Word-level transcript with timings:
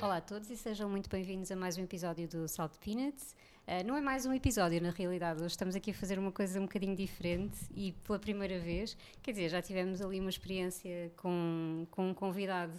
Olá 0.00 0.16
a 0.18 0.20
todos 0.20 0.50
e 0.50 0.56
sejam 0.56 0.88
muito 0.90 1.08
bem-vindos 1.08 1.50
a 1.50 1.56
mais 1.56 1.78
um 1.78 1.82
episódio 1.82 2.28
do 2.28 2.46
Salt 2.46 2.72
Peanuts. 2.78 3.34
Uh, 3.66 3.86
não 3.86 3.96
é 3.96 4.00
mais 4.00 4.26
um 4.26 4.32
episódio, 4.32 4.82
na 4.82 4.90
realidade, 4.90 5.38
hoje 5.38 5.52
estamos 5.52 5.74
aqui 5.74 5.92
a 5.92 5.94
fazer 5.94 6.18
uma 6.18 6.32
coisa 6.32 6.58
um 6.58 6.64
bocadinho 6.64 6.96
diferente 6.96 7.58
e 7.74 7.92
pela 7.92 8.18
primeira 8.18 8.58
vez, 8.58 8.96
quer 9.22 9.30
dizer, 9.30 9.48
já 9.48 9.62
tivemos 9.62 10.02
ali 10.02 10.20
uma 10.20 10.30
experiência 10.30 11.10
com, 11.16 11.86
com 11.90 12.10
um 12.10 12.14
convidado, 12.14 12.74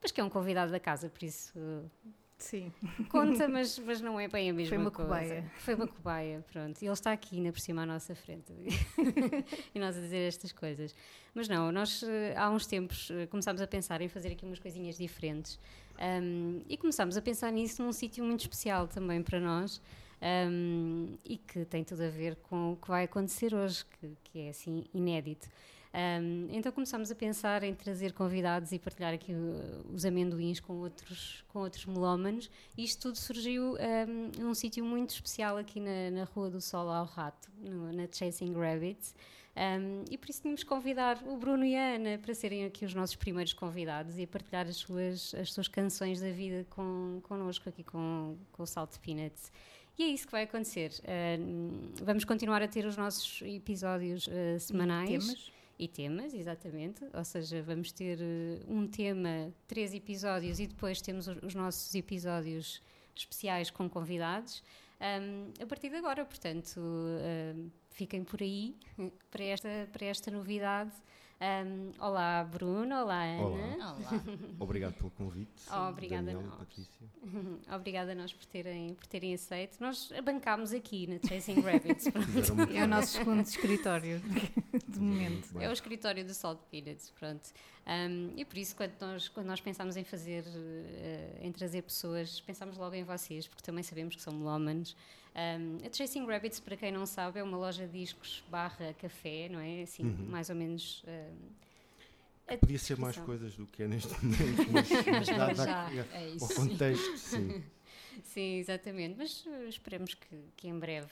mas 0.00 0.12
que 0.12 0.20
é 0.20 0.24
um 0.24 0.30
convidado 0.30 0.70
da 0.70 0.78
casa, 0.78 1.08
por 1.08 1.24
isso 1.24 1.58
Sim. 2.38 2.72
Conta, 3.08 3.48
mas, 3.48 3.78
mas 3.78 4.00
não 4.00 4.20
é 4.20 4.28
bem 4.28 4.50
a 4.50 4.52
mesma 4.52 4.68
Foi 4.68 4.78
uma 4.78 4.90
coisa. 4.90 5.08
cobaia. 5.08 5.52
Foi 5.58 5.74
uma 5.74 5.86
cobaia, 5.86 6.44
pronto. 6.52 6.80
E 6.82 6.86
ele 6.86 6.92
está 6.92 7.12
aqui, 7.12 7.36
ainda 7.36 7.52
por 7.52 7.60
cima, 7.60 7.82
à 7.82 7.86
nossa 7.86 8.14
frente. 8.14 8.52
e 9.74 9.78
nós 9.78 9.96
a 9.96 10.00
dizer 10.00 10.28
estas 10.28 10.52
coisas. 10.52 10.94
Mas 11.34 11.48
não, 11.48 11.72
nós 11.72 12.02
eh, 12.02 12.34
há 12.36 12.50
uns 12.50 12.66
tempos 12.66 13.10
eh, 13.10 13.26
começámos 13.26 13.60
a 13.62 13.66
pensar 13.66 14.00
em 14.00 14.08
fazer 14.08 14.32
aqui 14.32 14.44
umas 14.44 14.58
coisinhas 14.58 14.98
diferentes. 14.98 15.58
Um, 15.98 16.60
e 16.68 16.76
começámos 16.76 17.16
a 17.16 17.22
pensar 17.22 17.50
nisso 17.50 17.82
num 17.82 17.92
sítio 17.92 18.22
muito 18.22 18.40
especial 18.40 18.86
também 18.86 19.22
para 19.22 19.40
nós. 19.40 19.80
Um, 20.22 21.16
e 21.24 21.36
que 21.36 21.64
tem 21.64 21.84
tudo 21.84 22.02
a 22.02 22.08
ver 22.08 22.36
com 22.36 22.72
o 22.72 22.76
que 22.76 22.88
vai 22.88 23.04
acontecer 23.04 23.54
hoje, 23.54 23.84
que, 23.84 24.16
que 24.24 24.38
é 24.40 24.48
assim 24.50 24.84
inédito. 24.94 25.48
Um, 25.96 26.48
então 26.50 26.70
começámos 26.72 27.10
a 27.10 27.14
pensar 27.14 27.62
em 27.62 27.74
trazer 27.74 28.12
convidados 28.12 28.70
e 28.70 28.78
partilhar 28.78 29.14
aqui 29.14 29.32
uh, 29.32 29.94
os 29.94 30.04
amendoins 30.04 30.60
com 30.60 30.74
outros, 30.74 31.42
com 31.48 31.60
outros 31.60 31.86
melómanos. 31.86 32.50
Isto 32.76 33.08
tudo 33.08 33.16
surgiu 33.16 33.76
um, 33.76 34.42
num 34.42 34.52
sítio 34.52 34.84
muito 34.84 35.10
especial 35.10 35.56
aqui 35.56 35.80
na, 35.80 36.10
na 36.10 36.24
Rua 36.24 36.50
do 36.50 36.60
Sol 36.60 36.90
ao 36.90 37.06
Rato, 37.06 37.50
no, 37.58 37.90
na 37.94 38.06
Chasing 38.12 38.52
Rabbits. 38.52 39.14
Um, 39.56 40.04
e 40.10 40.18
por 40.18 40.28
isso 40.28 40.42
tínhamos 40.42 40.62
que 40.62 40.68
convidar 40.68 41.18
o 41.26 41.34
Bruno 41.38 41.64
e 41.64 41.74
a 41.74 41.94
Ana 41.94 42.18
para 42.18 42.34
serem 42.34 42.66
aqui 42.66 42.84
os 42.84 42.92
nossos 42.92 43.16
primeiros 43.16 43.54
convidados 43.54 44.18
e 44.18 44.24
a 44.24 44.26
partilhar 44.26 44.66
as 44.66 44.76
suas, 44.76 45.34
as 45.34 45.50
suas 45.50 45.66
canções 45.66 46.20
da 46.20 46.30
vida 46.30 46.66
com, 46.68 47.20
connosco 47.22 47.70
aqui 47.70 47.82
com, 47.82 48.36
com 48.52 48.62
o 48.62 48.66
Salt 48.66 48.98
Peanuts. 48.98 49.50
E 49.98 50.02
é 50.02 50.08
isso 50.08 50.26
que 50.26 50.32
vai 50.32 50.42
acontecer. 50.42 50.90
Uh, 51.00 51.90
vamos 52.04 52.26
continuar 52.26 52.60
a 52.60 52.68
ter 52.68 52.84
os 52.84 52.98
nossos 52.98 53.40
episódios 53.40 54.26
uh, 54.26 54.60
semanais. 54.60 55.08
Temas? 55.08 55.55
E 55.78 55.86
temas, 55.86 56.32
exatamente. 56.32 57.04
Ou 57.12 57.24
seja, 57.24 57.62
vamos 57.62 57.92
ter 57.92 58.18
uh, 58.18 58.72
um 58.72 58.86
tema, 58.86 59.52
três 59.66 59.92
episódios 59.92 60.58
e 60.58 60.66
depois 60.66 61.00
temos 61.00 61.28
os, 61.28 61.36
os 61.42 61.54
nossos 61.54 61.94
episódios 61.94 62.82
especiais 63.14 63.70
com 63.70 63.88
convidados. 63.88 64.62
Um, 65.00 65.52
a 65.62 65.66
partir 65.66 65.90
de 65.90 65.96
agora, 65.96 66.24
portanto, 66.24 66.80
fiquem 67.90 68.24
por 68.24 68.40
aí 68.40 68.74
para 69.30 69.44
esta, 69.44 69.68
para 69.92 70.06
esta 70.06 70.30
novidade. 70.30 70.92
Um, 71.38 71.92
olá, 72.02 72.44
Bruno. 72.44 72.94
Olá, 73.02 73.24
Ana. 73.24 73.44
Olá. 73.44 73.96
Olá. 73.98 74.24
Obrigado 74.58 74.94
pelo 74.94 75.10
convite. 75.10 75.50
Oh, 75.70 75.90
obrigada 75.90 76.24
Daniel, 76.24 76.40
a 76.40 76.42
nós. 76.44 76.58
Patrícia. 76.58 77.06
Obrigada 77.76 78.12
a 78.12 78.14
nós 78.14 78.32
por 78.32 78.46
terem, 78.46 78.94
por 78.94 79.06
terem 79.06 79.34
aceito. 79.34 79.76
Nós 79.78 80.10
bancámos 80.24 80.72
aqui 80.72 81.06
na 81.06 81.18
Chasing 81.28 81.60
Rabbits. 81.60 82.06
É 82.74 82.84
o 82.84 82.86
nosso 82.86 83.18
segundo 83.18 83.42
escritório, 83.42 84.18
de 84.88 84.98
momento. 84.98 85.60
É 85.60 85.68
o 85.68 85.72
escritório 85.72 86.24
do 86.24 86.32
Salt 86.32 86.58
Peanuts, 86.70 87.10
pronto. 87.10 87.50
Um, 87.86 88.32
e 88.34 88.44
por 88.44 88.56
isso, 88.56 88.74
quando 88.74 88.92
nós, 88.98 89.28
quando 89.28 89.46
nós 89.46 89.60
pensámos 89.60 89.96
em 89.96 90.04
fazer, 90.04 90.44
eh, 90.46 91.40
em 91.42 91.52
trazer 91.52 91.82
pessoas, 91.82 92.40
pensámos 92.40 92.78
logo 92.78 92.94
em 92.94 93.04
vocês, 93.04 93.46
porque 93.46 93.62
também 93.62 93.82
sabemos 93.84 94.16
que 94.16 94.22
são 94.22 94.32
melómanos. 94.32 94.96
Um, 95.36 95.86
a 95.86 95.92
Chasing 95.92 96.24
Rabbits, 96.26 96.60
para 96.60 96.76
quem 96.78 96.90
não 96.90 97.04
sabe, 97.04 97.38
é 97.40 97.42
uma 97.42 97.58
loja 97.58 97.86
de 97.86 97.98
discos 98.00 98.42
barra 98.48 98.94
café, 98.94 99.48
não 99.50 99.60
é? 99.60 99.82
Assim, 99.82 100.04
Uhum. 100.04 100.26
mais 100.30 100.48
ou 100.48 100.56
menos. 100.56 101.04
um, 101.06 101.50
a 102.48 102.56
Podia 102.56 102.78
ser 102.78 102.96
mais 102.96 103.16
coisas 103.18 103.54
do 103.56 103.66
que 103.66 103.82
é 103.82 103.88
neste 103.88 104.08
momento, 104.24 104.70
mas, 104.70 104.88
mas 104.88 105.26
já, 105.58 105.86
a- 105.88 105.92
é 105.92 106.28
ao 106.30 106.36
isso. 106.36 106.54
contexto, 106.54 107.18
sim. 107.18 107.62
Sim, 108.24 108.56
exatamente. 108.60 109.14
Mas 109.18 109.44
uh, 109.44 109.68
esperemos 109.68 110.14
que, 110.14 110.38
que 110.56 110.68
em 110.68 110.78
breve 110.78 111.10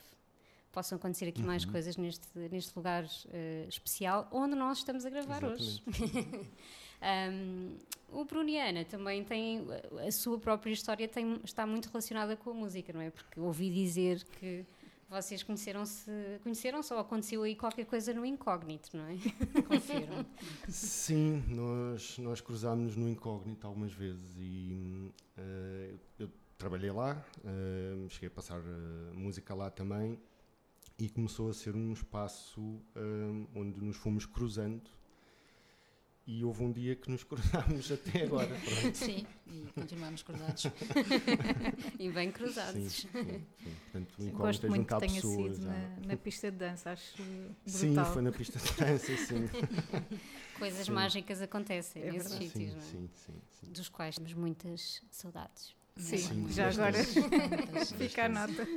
possam 0.72 0.96
acontecer 0.96 1.28
aqui 1.28 1.42
mais 1.42 1.64
Uhum. 1.66 1.72
coisas 1.72 1.98
neste, 1.98 2.26
neste 2.50 2.74
lugar 2.74 3.04
uh, 3.04 3.68
especial 3.68 4.26
onde 4.32 4.54
nós 4.54 4.78
estamos 4.78 5.04
a 5.04 5.10
gravar 5.10 5.44
hoje. 5.44 5.82
Um, 7.04 7.76
o 8.10 8.24
Bruno 8.24 8.48
e 8.48 8.58
a 8.58 8.68
Ana 8.68 8.84
também 8.84 9.24
têm 9.24 9.66
a 10.06 10.10
sua 10.10 10.38
própria 10.38 10.72
história 10.72 11.06
tem, 11.06 11.38
está 11.44 11.66
muito 11.66 11.86
relacionada 11.86 12.36
com 12.36 12.50
a 12.50 12.54
música, 12.54 12.92
não 12.92 13.00
é? 13.00 13.10
Porque 13.10 13.38
ouvi 13.40 13.70
dizer 13.70 14.24
que 14.24 14.64
vocês 15.10 15.42
conheceram-se, 15.42 16.10
conheceram-se 16.42 16.92
ou 16.92 16.98
aconteceu 16.98 17.42
aí 17.42 17.54
qualquer 17.54 17.84
coisa 17.84 18.14
no 18.14 18.24
incógnito, 18.24 18.96
não 18.96 19.04
é? 19.04 19.16
Confirmo. 19.68 20.24
Sim, 20.68 21.42
nós, 21.48 22.18
nós 22.18 22.40
cruzámos 22.40 22.96
no 22.96 23.08
incógnito 23.08 23.66
algumas 23.66 23.92
vezes 23.92 24.36
e 24.38 25.12
eh, 25.36 25.94
eu 26.18 26.30
trabalhei 26.56 26.90
lá, 26.90 27.22
eh, 27.44 28.08
cheguei 28.08 28.28
a 28.28 28.30
passar 28.30 28.60
eh, 28.60 29.12
música 29.12 29.54
lá 29.54 29.70
também 29.70 30.18
e 30.98 31.08
começou 31.08 31.50
a 31.50 31.54
ser 31.54 31.74
um 31.74 31.92
espaço 31.92 32.80
onde 33.54 33.80
nos 33.82 33.96
fomos 33.96 34.24
cruzando 34.24 34.88
e 36.26 36.42
houve 36.42 36.62
um 36.64 36.72
dia 36.72 36.96
que 36.96 37.10
nos 37.10 37.22
cruzámos 37.24 37.90
até 37.92 38.22
agora. 38.24 38.46
pronto. 38.46 38.96
Sim, 38.96 39.26
e 39.46 39.66
continuamos 39.74 40.22
cruzados. 40.22 40.64
E 41.98 42.10
bem 42.10 42.28
Sim, 42.28 42.32
cruzados. 42.32 42.92
sim, 42.92 43.08
sim. 43.62 43.70
Portanto, 43.92 44.14
o 44.18 44.22
Sim, 44.22 44.28
incógnito 44.28 44.36
Gosto 44.38 44.66
é 44.66 44.68
muito 44.68 44.94
que 44.94 45.00
tenha 45.00 45.14
pessoas. 45.14 45.56
sido 45.56 45.66
na, 45.66 45.88
na 46.06 46.16
pista 46.16 46.50
de 46.50 46.56
dança, 46.58 46.90
acho 46.90 47.22
Sim, 47.66 47.86
brutal. 47.94 48.12
foi 48.12 48.22
na 48.22 48.32
pista 48.32 48.58
de 48.58 48.72
dança, 48.72 49.16
sim. 49.16 49.48
Coisas 50.58 50.86
Sim. 50.86 50.92
mágicas 50.92 51.42
acontecem 51.42 52.02
É 52.02 52.12
nesses 52.12 52.30
verdade. 52.32 52.50
sítios, 52.50 52.70
sim, 52.70 52.76
não 52.76 52.82
é? 52.82 52.84
sim, 52.84 53.08
sim, 53.14 53.42
sim. 53.60 53.72
Dos 53.72 53.88
quais 53.88 54.16
temos 54.16 54.34
muitas 54.34 55.02
saudades. 55.10 55.74
Sim, 55.96 56.18
Sim, 56.18 56.48
já 56.52 56.70
agora 56.70 56.98
fica 57.98 58.24
a 58.24 58.28
nota. 58.28 58.68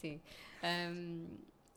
Sim. 0.00 0.20
Um, 0.62 1.26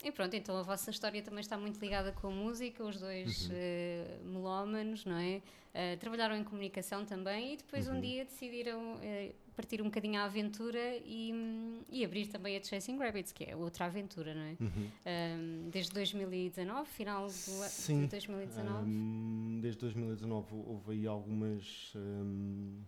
e 0.04 0.12
pronto, 0.12 0.36
então 0.36 0.58
a 0.58 0.64
vossa 0.64 0.90
história 0.90 1.22
também 1.22 1.42
está 1.42 1.58
muito 1.58 1.80
ligada 1.80 2.12
com 2.12 2.28
a 2.28 2.32
música, 2.32 2.84
os 2.84 3.00
dois 3.00 3.44
Uhum. 3.50 3.56
eh, 3.56 4.18
melómanos, 4.24 5.06
não 5.06 5.18
é? 5.18 5.42
Eh, 5.74 5.96
trabalharam 5.98 6.36
em 6.36 6.44
comunicação 6.44 7.06
também 7.06 7.54
e 7.54 7.58
depois 7.58 7.88
um 7.88 7.94
Uhum. 7.94 8.02
dia 8.02 8.26
decidiram 8.26 8.98
eh, 9.02 9.32
partir 9.56 9.82
um 9.82 9.86
bocadinho 9.86 10.20
à 10.20 10.24
aventura 10.26 10.80
e, 11.06 11.32
hum, 11.34 11.82
e 11.90 12.04
abrir 12.04 12.26
também 12.28 12.58
a 12.58 12.64
Chasing 12.64 12.98
Rabbits, 12.98 13.32
que 13.32 13.44
é 13.44 13.56
outra 13.56 13.86
aventura, 13.86 14.34
não 14.34 14.42
é? 14.42 14.56
Uhum. 14.60 14.90
Um, 15.06 15.70
desde 15.70 15.92
2019, 15.94 16.90
final 16.90 17.28
do 17.28 17.32
Sim. 17.32 18.02
de 18.02 18.08
2019. 18.08 18.90
Hum, 18.90 19.60
desde 19.62 19.80
2019 19.82 20.48
houve 20.56 20.92
aí 20.94 21.08
algumas 21.08 21.94
hum, 21.96 22.82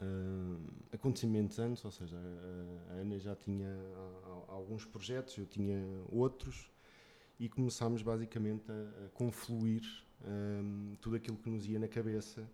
hum, 0.00 0.66
acontecimentos 0.92 1.58
antes, 1.58 1.84
ou 1.84 1.90
seja, 1.90 2.16
a, 2.16 2.92
a 2.92 2.96
Ana 2.96 3.18
já 3.18 3.34
tinha 3.36 3.68
a- 3.68 4.50
a- 4.50 4.52
alguns 4.54 4.84
projetos, 4.84 5.36
eu 5.38 5.46
tinha 5.46 5.78
outros, 6.10 6.70
e 7.38 7.48
começámos 7.48 8.02
basicamente 8.02 8.64
a, 8.70 9.08
confluir 9.14 9.82
hum, 10.24 10.96
tudo 11.00 11.16
aquilo 11.16 11.36
que 11.36 11.48
nos 11.50 11.66
ia 11.66 11.78
na 11.78 11.88
cabeça 11.88 12.48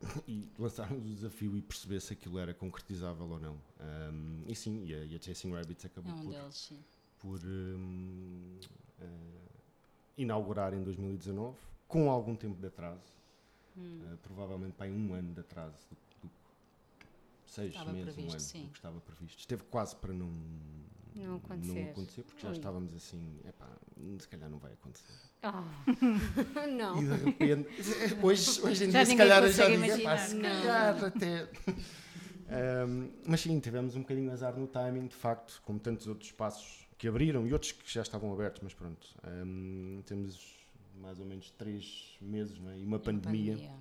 e 0.28 0.48
lançarmos 0.58 1.04
o 1.06 1.08
desafio 1.14 1.56
e 1.56 1.62
perceber 1.62 2.00
se 2.00 2.12
aquilo 2.12 2.38
era 2.38 2.54
concretizável 2.54 3.28
ou 3.28 3.40
não. 3.40 3.56
Hum, 4.12 4.44
e 4.46 4.54
sim, 4.54 4.84
e 4.84 4.94
a, 4.94 5.04
e 5.04 5.16
a 5.16 5.20
Chasing 5.20 5.52
Rabbits 5.52 5.84
É 5.84 5.88
acabou 5.88 6.12
um 6.12 6.22
por, 6.22 6.32
deles, 6.32 6.72
por 7.18 7.40
hum, 7.44 8.58
eh, 9.00 9.06
inaugurar 10.16 10.74
em 10.74 10.82
2019, 10.82 11.56
com 11.86 12.10
algum 12.10 12.34
tempo 12.36 12.60
de 12.60 12.66
atraso, 12.66 13.12
Hum. 13.76 14.00
eh, 14.12 14.16
provavelmente 14.22 14.74
para 14.74 14.90
um 14.90 15.14
ano 15.14 15.32
de 15.34 15.40
atraso, 15.40 15.86
do, 15.90 15.96
seis 17.50 17.70
Estava 17.70 17.92
meses, 17.92 18.08
um 18.08 18.14
previsto, 18.14 18.36
ano 18.36 18.40
sim. 18.44 18.68
que 18.70 18.76
estava 18.78 19.00
previsto. 19.00 19.38
Esteve 19.38 19.62
quase 19.64 19.96
para 19.96 20.12
não, 20.12 20.30
Não 21.14 21.36
acontecer. 21.36 21.90
acontecer, 21.90 22.22
porque 22.22 22.42
já 22.42 22.48
Ui. 22.48 22.54
estávamos 22.56 22.94
assim, 22.94 23.40
epá, 23.46 23.68
se 24.18 24.28
calhar 24.28 24.48
não 24.50 24.58
vai 24.58 24.72
acontecer. 24.72 25.12
Ah, 25.42 25.64
não. 26.68 27.02
E 27.02 27.06
de 27.06 27.24
repente, 27.24 27.68
hoje, 28.22 28.60
hoje 28.62 28.84
em 28.84 28.90
dia, 28.90 29.04
se 29.06 29.16
calhar 29.16 29.48
já 29.50 29.68
digo, 29.68 29.84
epá, 29.84 30.18
se 30.18 30.40
calhar 30.40 31.04
até. 31.04 31.48
Ahm, 32.50 33.10
mas 33.26 33.40
sim, 33.42 33.60
tivemos 33.60 33.94
um 33.94 34.00
bocadinho 34.00 34.32
azar 34.32 34.56
no 34.56 34.66
timing, 34.66 35.06
de 35.06 35.14
facto, 35.14 35.60
como 35.66 35.78
tantos 35.78 36.06
outros 36.06 36.30
espaços 36.30 36.88
que 36.96 37.06
abriram 37.06 37.46
e 37.46 37.52
outros 37.52 37.72
que 37.72 37.92
já 37.92 38.00
estavam 38.02 38.32
abertos, 38.32 38.62
mas 38.62 38.72
pronto. 38.72 39.06
ahm, 39.22 40.00
temos 40.06 40.56
mais 41.00 41.20
ou 41.20 41.26
menos 41.26 41.50
três 41.52 42.16
meses 42.20 42.58
não 42.58 42.70
é? 42.70 42.78
e 42.78 42.84
uma 42.84 42.96
E 42.96 43.00
pandemia, 43.00 43.52
yeah. 43.54 43.78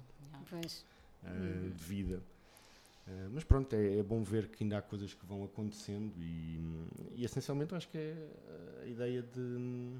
Pois. 0.50 0.86
ah, 1.24 1.30
Uhum. 1.31 1.69
de 1.69 1.83
vida. 1.83 2.21
Ah, 3.09 3.30
mas 3.31 3.44
pronto, 3.44 3.74
é, 3.74 3.98
é 4.00 4.04
bom 4.04 4.21
ver 4.24 4.48
que 4.50 4.63
ainda 4.63 4.77
há 4.77 4.81
coisas 4.81 5.13
que 5.13 5.25
vão 5.25 5.44
acontecendo 5.45 6.13
e, 6.21 6.59
e 7.15 7.24
essencialmente 7.24 7.71
eu 7.71 7.77
acho 7.77 7.88
que 7.89 7.98
é 7.98 8.27
a 8.83 8.86
ideia 8.86 9.21
de, 9.21 9.98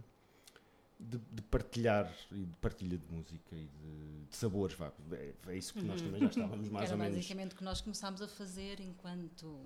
de, 1.00 1.18
de 1.32 1.42
partilhar 1.44 2.14
e 2.32 2.44
de 2.46 2.56
partilha 2.58 2.98
de 2.98 3.08
música 3.12 3.56
e 3.56 3.66
de, 3.66 4.26
de 4.30 4.36
sabores. 4.36 4.76
Vá. 4.76 4.92
É, 5.14 5.34
é 5.48 5.56
isso 5.58 5.74
que 5.74 5.84
nós 5.84 6.02
Uhum. 6.02 6.08
também 6.08 6.22
já 6.22 6.28
estávamos 6.30 6.68
mais 6.70 6.86
Era 6.88 6.94
ou 6.96 7.00
menos. 7.00 7.16
basicamente 7.16 7.54
o 7.54 7.58
que 7.58 7.64
nós 7.64 7.80
começámos 7.82 8.22
a 8.22 8.28
fazer 8.28 8.80
enquanto 8.82 9.58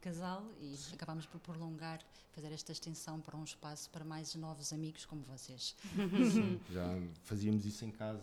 casal 0.00 0.46
e 0.60 0.74
acabámos 0.94 1.26
por 1.26 1.40
prolongar, 1.40 2.00
fazer 2.30 2.52
esta 2.52 2.70
extensão 2.70 3.20
para 3.20 3.36
um 3.36 3.42
espaço 3.44 3.90
para 3.90 4.04
mais 4.04 4.32
novos 4.36 4.72
amigos 4.72 5.04
como 5.04 5.22
vocês. 5.24 5.74
Sim, 6.32 6.60
já 6.70 6.96
fazíamos 7.24 7.66
isso 7.66 7.84
em 7.84 7.90
casa, 7.90 8.22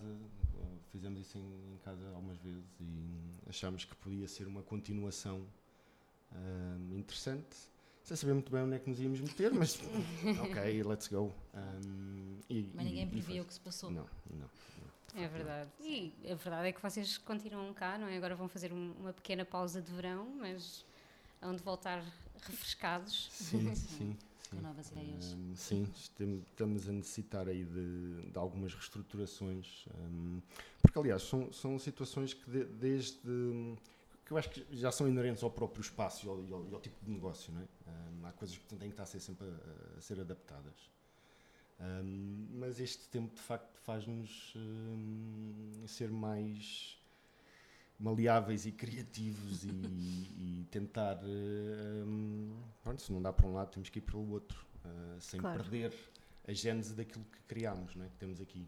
fizemos 0.95 1.19
isso 1.19 1.38
em, 1.38 1.74
em 1.74 1.77
casa 1.83 2.07
algumas 2.15 2.38
vezes 2.38 2.63
e 2.80 3.50
achámos 3.50 3.83
que 3.83 3.94
podia 3.97 4.27
ser 4.30 4.47
uma 4.47 4.63
continuação 4.63 5.45
ahm, 6.31 6.97
interessante. 6.97 7.56
Sem 8.03 8.15
saber 8.15 8.33
muito 8.33 8.51
bem 8.51 8.62
onde 8.62 8.75
é 8.75 8.80
que 8.80 8.89
nos 8.89 9.00
íamos 9.00 9.19
meter, 9.19 9.51
mas 9.53 9.80
ok, 10.42 10.83
let's 10.83 11.07
go. 11.07 11.33
Ahm, 11.53 12.39
e- 12.50 12.69
Mas 12.74 12.86
ninguém 12.86 13.07
previa 13.09 13.42
o 13.42 13.45
que 13.45 13.53
se 13.53 13.59
passou. 13.59 13.92
Não, 13.92 14.06
não. 14.30 14.50
É 15.18 15.27
verdade. 15.27 15.69
E 15.80 16.13
a 16.30 16.36
verdade 16.36 16.68
é 16.68 16.71
que 16.71 16.81
vocês 16.81 17.18
continuam 17.18 17.74
cá, 17.74 17.98
não 17.98 18.07
é? 18.07 18.15
Agora 18.18 18.36
vão 18.36 18.48
fazer 18.48 18.71
um- 18.74 18.91
uma 19.00 19.12
pequena 19.13 19.44
pausa 19.45 19.81
de 19.81 19.91
verão, 19.91 20.25
mas 20.38 20.86
hão 21.41 21.56
de 21.56 21.62
voltar 21.63 22.03
refrescados. 22.41 23.30
Sim, 23.31 23.74
sim. 23.75 24.18
Novas 24.53 24.89
ideias. 24.92 25.33
Ahm, 25.33 25.56
sim, 25.56 25.88
estamos 25.95 26.88
a 26.88 26.92
necessitar 26.92 27.47
aí 27.47 27.65
de, 27.65 28.31
de 28.31 28.38
algumas 28.38 28.74
reestruturações. 28.74 29.86
ahm, 29.95 30.39
porque, 30.81 30.97
aliás, 31.00 31.24
são, 31.24 31.51
são 31.51 31.77
situações 31.80 32.33
que 32.33 32.50
de- 32.50 32.65
desde. 32.65 33.19
que 34.25 34.31
eu 34.31 34.38
acho 34.38 34.50
que 34.50 34.65
já 34.75 34.92
são 34.92 35.07
inerentes 35.07 35.44
ao 35.44 35.51
próprio 35.51 35.81
espaço 35.81 36.25
e 36.25 36.30
ao, 36.30 36.44
e 36.44 36.51
ao- 36.51 36.65
e 36.69 36.74
ao 36.74 36.80
tipo 36.81 37.03
de 37.06 37.12
negócio, 37.12 37.53
não 37.53 37.62
é? 37.62 37.68
Ahm, 37.88 38.25
há 38.25 38.31
coisas 38.31 38.57
que 38.57 38.65
têm 38.75 38.89
que 38.89 38.94
estar 39.01 39.06
sempre 39.06 39.45
a, 39.47 39.97
a 39.97 40.01
ser 40.01 40.19
adaptadas. 40.19 40.89
Ahm, 41.80 42.48
mas 42.51 42.80
este 42.80 43.07
tempo, 43.09 43.36
de 43.36 43.41
facto, 43.41 43.77
faz-nos 43.81 44.53
ahm, 44.56 45.86
ser 45.88 46.09
mais 46.09 46.98
maleáveis 48.00 48.65
e 48.65 48.71
criativos 48.71 49.63
e, 49.63 49.69
e 49.69 50.68
tentar 50.71 51.18
eh, 51.24 52.03
hum, 52.06 52.53
pronto, 52.83 53.01
se 53.01 53.12
não 53.12 53.21
dá 53.21 53.31
para 53.31 53.45
um 53.47 53.53
lado 53.53 53.71
temos 53.71 53.89
que 53.89 54.00
ir 54.00 54.01
para 54.01 54.18
o 54.18 54.30
outro 54.31 54.65
eh, 54.83 55.18
sem 55.19 55.39
Claro. 55.39 55.63
perder 55.63 55.94
a 56.47 56.53
gênese 56.53 56.94
daquilo 56.94 57.25
que 57.25 57.42
criámos, 57.44 57.95
não 57.95 58.06
é? 58.06 58.09
que 58.09 58.18
temos 58.18 58.39
aqui 58.42 58.68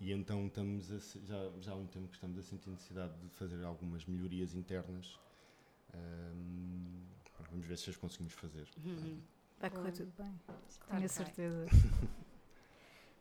e 0.00 0.10
então 0.12 0.46
estamos 0.46 0.90
a 0.90 0.98
já, 1.24 1.52
já 1.60 1.72
há 1.72 1.76
um 1.76 1.86
tempo 1.86 2.08
que 2.08 2.14
estamos 2.14 2.38
a 2.38 2.42
sentir 2.42 2.70
necessidade 2.70 3.14
de 3.20 3.28
fazer 3.30 3.62
algumas 3.64 4.04
melhorias 4.04 4.54
internas 4.54 5.18
Hum, 5.94 7.02
vamos 7.50 7.66
ver 7.66 7.76
se 7.76 7.90
as 7.90 7.96
conseguimos 7.96 8.32
fazer 8.32 8.66
Uhum. 8.82 9.20
Vai 9.60 9.70
correr 9.70 9.92
tudo 9.92 10.12
bem. 10.16 10.40
Claro 10.46 10.90
Tenho 10.90 11.04
a 11.04 11.08
certeza. 11.08 11.66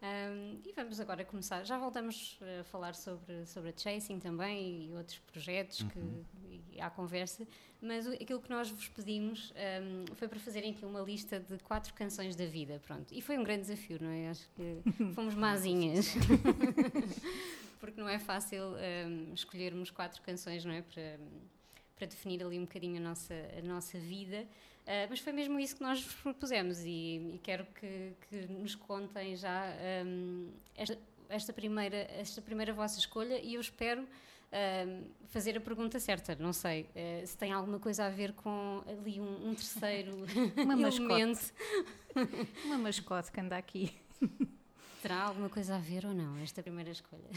Um, 0.02 0.60
e 0.66 0.74
vamos 0.74 1.00
agora 1.00 1.24
começar. 1.24 1.64
Já 1.64 1.78
voltamos 1.78 2.40
a 2.60 2.64
falar 2.64 2.96
sobre, 2.96 3.46
sobre 3.46 3.70
a 3.70 3.74
Chasing 3.78 4.20
também 4.20 4.88
e 4.90 4.96
outros 4.96 5.20
projetos 5.20 5.84
que, 5.84 6.00
e 6.76 6.82
à 6.82 6.90
conversa, 6.90 7.48
mas 7.80 8.08
o- 8.08 8.14
aquilo 8.14 8.42
que 8.42 8.50
nós 8.50 8.72
vos 8.72 8.88
pedimos 8.88 9.54
um, 9.56 10.16
foi 10.16 10.28
para 10.28 10.40
fazerem 10.40 10.72
aqui 10.72 10.84
uma 10.86 11.02
lista 11.02 11.40
de 11.40 11.56
quatro 11.60 11.94
canções 11.94 12.36
da 12.36 12.48
vida. 12.48 12.82
Pronto. 12.86 13.14
E 13.14 13.22
foi 13.22 13.38
um 13.38 13.44
grande 13.44 13.62
desafio, 13.62 14.00
não 14.02 14.10
é? 14.10 14.30
Acho 14.30 14.50
que 14.56 14.82
fomos 15.14 15.36
mazinhas. 15.36 16.08
Porque 17.80 18.00
não 18.00 18.10
é 18.10 18.18
fácil 18.20 18.64
um, 19.08 19.34
escolhermos 19.36 19.92
quatro 19.92 20.22
canções, 20.24 20.66
não 20.66 20.72
é? 20.74 20.82
Para, 20.82 21.20
para 21.96 22.08
definir 22.08 22.44
ali 22.44 22.58
um 22.58 22.66
bocadinho 22.66 22.98
a 22.98 23.00
nossa, 23.00 23.34
a 23.58 23.62
nossa 23.62 24.00
vida. 24.00 24.48
Uh, 24.82 25.08
mas 25.10 25.20
foi 25.20 25.32
mesmo 25.32 25.60
isso 25.60 25.76
que 25.76 25.84
nós 25.84 26.02
vos 26.02 26.14
propusemos 26.16 26.80
e, 26.84 27.36
e 27.36 27.40
quero 27.44 27.66
que, 27.80 28.14
que 28.28 28.48
nos 28.52 28.74
contem 28.74 29.36
já 29.36 29.66
um, 30.06 30.50
esta, 30.76 30.98
esta, 31.30 31.54
primeira, 31.54 31.98
esta 32.12 32.42
primeira 32.42 32.74
vossa 32.74 32.98
escolha 32.98 33.40
e 33.40 33.54
eu 33.54 33.62
espero 33.62 34.02
um, 34.52 35.04
fazer 35.28 35.56
a 35.56 35.62
pergunta 35.62 36.00
certa. 36.00 36.36
Não 36.36 36.52
sei 36.52 36.90
uh, 36.96 37.26
se 37.26 37.38
tem 37.38 37.52
alguma 37.52 37.80
coisa 37.80 38.06
a 38.06 38.10
ver 38.10 38.34
com 38.34 38.84
ali 38.88 39.22
um, 39.22 39.50
um 39.50 39.54
terceiro 39.54 40.26
Uma 40.58 40.76
mascote. 40.76 41.54
Uma 42.66 42.78
mascote 42.80 43.32
que 43.32 43.40
anda 43.40 43.58
aqui. 43.58 43.96
Terá 45.02 45.24
alguma 45.24 45.50
coisa 45.50 45.76
a 45.76 45.80
ver 45.80 46.06
ou 46.06 46.14
não 46.14 46.38
esta 46.40 46.62
primeira 46.62 46.92
escolha? 46.92 47.30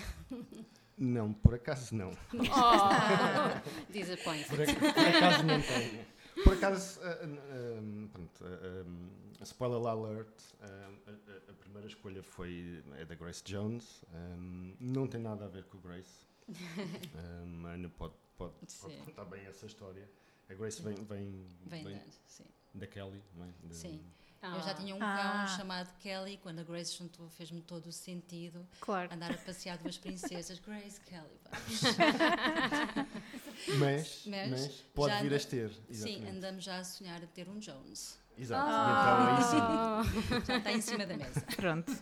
não, 0.99 1.33
por 1.33 1.55
acaso 1.55 1.95
não 1.95 2.11
Oh! 2.35 3.93
Disappoint. 3.93 4.47
Por, 4.49 4.57
por 4.57 5.07
acaso 5.07 5.45
não 5.45 5.61
tenho. 5.61 6.14
Por 6.43 6.53
acaso, 6.55 7.01
um, 7.23 8.09
pronto, 8.09 8.45
um, 8.45 9.43
spoiler 9.43 9.87
alert, 9.87 10.29
a, 10.61 11.11
a- 11.11 11.55
primeira 11.55 11.87
escolha 11.89 12.23
foi 12.23 12.83
é 12.97 13.05
da 13.05 13.15
Grace 13.15 13.43
Jones. 13.45 14.05
um, 14.13 14.75
não 14.81 15.07
tem 15.07 15.21
nada 15.21 15.45
a 15.45 15.49
ver 15.49 15.65
com 15.65 15.79
Grace. 15.79 16.27
Um, 16.49 17.67
a 17.67 17.71
Ana 17.71 17.89
pode, 17.89 18.15
pode, 18.37 18.53
pode 18.81 18.97
contar 18.99 19.25
bem 19.27 19.45
essa 19.47 19.67
história. 19.67 20.09
A 20.49 20.55
Grace 20.55 20.83
vem, 20.83 20.95
vem, 21.05 21.47
Vem, 21.67 21.85
vem 21.85 21.95
da- 21.97 22.05
da 22.75 22.87
Kelly, 22.87 23.23
não 23.35 23.45
é? 23.47 23.49
Sim. 23.71 24.05
Ah. 24.47 24.57
Eu 24.57 24.63
já 24.63 24.75
tinha 24.75 24.95
um 24.95 24.99
Ah. 25.03 25.47
cão 25.49 25.57
chamado 25.57 25.91
Kelly, 26.01 26.39
quando 26.43 26.59
a 26.59 26.63
Grace 26.63 26.97
juntou, 26.97 27.29
fez-me 27.31 27.63
todo 27.63 27.87
o 27.87 27.93
sentido 27.93 28.67
Claro. 28.81 29.13
andar 29.15 29.31
a 29.33 29.39
passear 29.39 29.79
duas 29.79 29.97
princesas. 29.97 30.59
Grace, 30.67 31.01
Kelly, 31.01 31.41
vamos. 31.51 31.81
Mas, 33.79 34.23
Mas 34.27 34.51
mas 34.51 34.67
pode 34.95 35.23
vir 35.23 35.35
a 35.35 35.39
ter. 35.41 35.71
Sim, 35.71 35.81
exatamente. 35.91 36.29
andamos 36.37 36.65
já 36.65 36.79
a 36.79 36.85
sonhar 36.85 37.23
a 37.23 37.27
ter 37.27 37.49
um 37.49 37.59
Jones. 37.59 38.19
Exato. 38.37 38.67
Ah. 38.69 40.03
Então, 40.05 40.27
aí 40.27 40.43
sim. 40.43 40.43
Já 40.47 40.59
está 40.59 40.73
em 40.73 40.81
cima 40.81 41.07
da 41.07 41.17
mesa. 41.17 41.41
Pronto. 41.55 41.93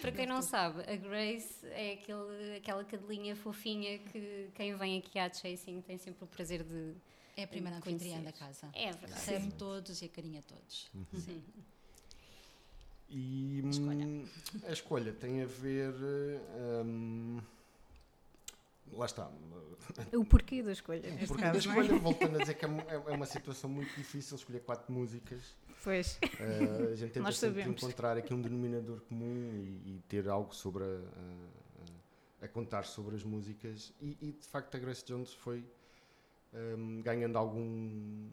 Para 0.00 0.10
quem 0.12 0.26
não 0.26 0.40
sabe, 0.40 0.80
a 0.90 0.96
Grace 0.96 1.66
é 1.66 1.92
aquele, 1.92 2.56
aquela 2.56 2.82
cadelinha 2.84 3.36
fofinha 3.36 3.98
que 3.98 4.50
quem 4.54 4.74
vem 4.76 4.98
aqui 4.98 5.18
à 5.18 5.30
Chasing 5.30 5.82
tem 5.82 5.98
sempre 5.98 6.24
o 6.24 6.26
prazer 6.26 6.62
de. 6.64 6.94
É 7.36 7.42
a 7.44 7.46
primeira 7.46 7.76
anfitriã 7.76 8.22
da 8.22 8.32
casa. 8.32 8.70
É 8.72 8.90
verdade. 8.92 9.12
Recebe 9.12 9.52
todos 9.52 10.00
e 10.00 10.06
acarinha 10.06 10.42
todos. 10.42 10.88
Uhum. 10.94 11.20
Sim. 11.20 11.44
E 13.08 13.62
Escolha. 13.70 14.04
hum, 14.06 14.24
a 14.66 14.72
escolha 14.72 15.12
tem 15.12 15.42
a 15.42 15.46
ver. 15.46 15.94
hum, 16.84 17.40
lá 18.92 19.06
está. 19.06 19.30
O 20.12 20.24
porquê 20.24 20.62
da 20.62 20.72
escolha, 20.72 21.00
neste 21.10 21.26
Porque 21.28 21.42
da 21.42 21.54
é? 21.54 21.56
escolha, 21.58 21.96
voltando 21.98 22.36
a 22.36 22.40
dizer 22.40 22.54
que 22.54 22.64
é, 22.64 22.68
é- 22.68 22.94
é 23.12 23.14
uma 23.14 23.26
situação 23.26 23.70
muito 23.70 23.94
difícil 23.94 24.36
escolher 24.36 24.60
quatro 24.60 24.92
músicas. 24.92 25.54
Pois. 25.84 26.18
Eh, 26.40 26.90
a 26.92 26.96
gente 26.96 27.12
tenta 27.12 27.20
Nós 27.20 27.38
sempre 27.38 27.60
sabemos. 27.62 27.82
encontrar 27.82 28.16
aqui 28.16 28.34
um 28.34 28.40
denominador 28.42 29.00
comum 29.02 29.52
e, 29.54 29.94
e 29.96 30.02
ter 30.08 30.28
algo 30.28 30.52
sobre 30.52 30.82
a, 30.82 30.86
a- 32.42 32.44
a 32.46 32.48
contar 32.48 32.84
sobre 32.84 33.14
as 33.14 33.22
músicas. 33.22 33.92
E, 34.02 34.16
e, 34.20 34.32
de 34.32 34.46
facto 34.48 34.74
a 34.74 34.78
Grace 34.80 35.04
Jones 35.04 35.32
foi 35.32 35.64
hum, 36.52 37.00
ganhando 37.02 37.38
algum, 37.38 38.28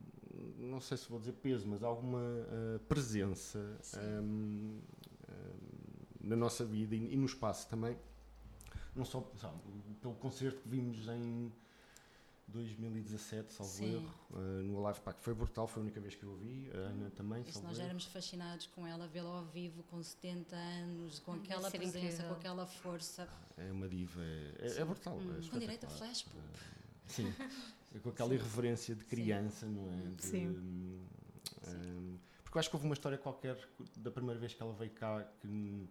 não 0.57 0.79
sei 0.79 0.97
se 0.97 1.09
vou 1.09 1.19
dizer 1.19 1.33
peso, 1.33 1.67
mas 1.67 1.83
alguma 1.83 2.19
eh, 2.21 2.79
presença 2.87 3.77
Sim. 3.81 3.99
hum, 3.99 4.79
hum, 5.29 5.57
na 6.21 6.35
nossa 6.35 6.65
vida 6.65 6.95
e, 6.95 7.13
e 7.13 7.17
no 7.17 7.25
espaço 7.25 7.67
também. 7.67 7.97
Não 8.95 9.05
só 9.05 9.27
sabe, 9.37 9.55
pelo 10.01 10.13
concerto 10.15 10.61
que 10.61 10.69
vimos 10.69 11.07
em 11.07 11.51
2017, 12.47 13.51
salvo 13.53 13.71
Sim. 13.71 13.95
erro, 13.95 14.13
eh, 14.35 14.61
no 14.63 14.81
Live 14.81 14.99
Pack. 15.01 15.19
Foi 15.21 15.33
brutal, 15.33 15.67
foi 15.67 15.81
a 15.81 15.83
única 15.85 15.99
vez 15.99 16.13
que 16.13 16.23
eu 16.23 16.29
ouvi. 16.31 16.69
A 16.73 16.77
Ana 16.77 17.09
também, 17.11 17.43
Isso 17.47 17.61
nós 17.63 17.77
já 17.77 17.83
éramos 17.85 18.05
fascinados 18.05 18.67
com 18.67 18.85
ela, 18.85 19.07
vê-la 19.07 19.29
ao 19.39 19.45
vivo 19.45 19.81
com 19.83 20.01
70 20.03 20.55
anos, 20.55 21.19
com 21.19 21.33
aquela 21.33 21.69
ser 21.71 21.77
presença, 21.79 21.99
incrível. 22.07 22.27
com 22.27 22.33
aquela 22.35 22.65
força. 22.67 23.27
É 23.57 23.71
uma 23.71 23.87
diva, 23.87 24.21
é, 24.21 24.55
é- 24.59 24.81
é 24.81 24.85
brutal. 24.85 25.17
Hum. 25.17 25.39
é 25.43 25.49
Com 25.49 25.57
direito 25.59 25.85
a 25.85 25.89
flash. 25.89 26.23
pô. 26.23 26.37
Sim, 27.07 27.33
com 28.01 28.09
aquela 28.09 28.29
Sim. 28.29 28.35
irreverência 28.35 28.95
de 28.95 29.03
criança, 29.05 29.65
não 29.65 29.89
é? 29.91 30.15
De, 30.15 30.23
Sim. 30.25 30.47
hum, 30.49 30.99
hum, 31.67 32.17
porque 32.43 32.57
eu 32.57 32.59
acho 32.59 32.69
que 32.69 32.75
houve 32.75 32.85
uma 32.87 32.93
história 32.93 33.17
qualquer 33.17 33.57
da 33.97 34.11
primeira 34.11 34.39
vez 34.39 34.53
que 34.53 34.61
ela 34.61 34.73
veio 34.73 34.91
cá 34.91 35.23
que 35.41 35.47
hum, 35.47 35.87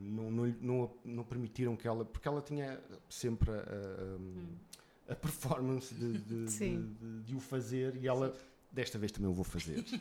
não, 0.00 0.30
não, 0.30 0.46
não, 0.60 0.84
a- 0.84 0.90
não 1.04 1.24
permitiram 1.24 1.74
que 1.76 1.88
ela. 1.88 2.04
Porque 2.04 2.28
ela 2.28 2.42
tinha 2.42 2.78
sempre 3.08 3.50
a, 3.50 3.54
a- 3.54 4.16
hum, 4.18 4.46
a 5.08 5.14
performance 5.14 5.94
de, 5.94 6.18
de- 6.44 6.50
Sim. 6.50 6.94
de- 7.00 7.20
de- 7.22 7.34
o 7.34 7.40
fazer 7.40 7.96
e 7.96 8.06
ela. 8.06 8.34
Desta 8.70 8.98
vez 8.98 9.12
também 9.12 9.30
o 9.30 9.34
vou 9.34 9.44
fazer. 9.44 9.84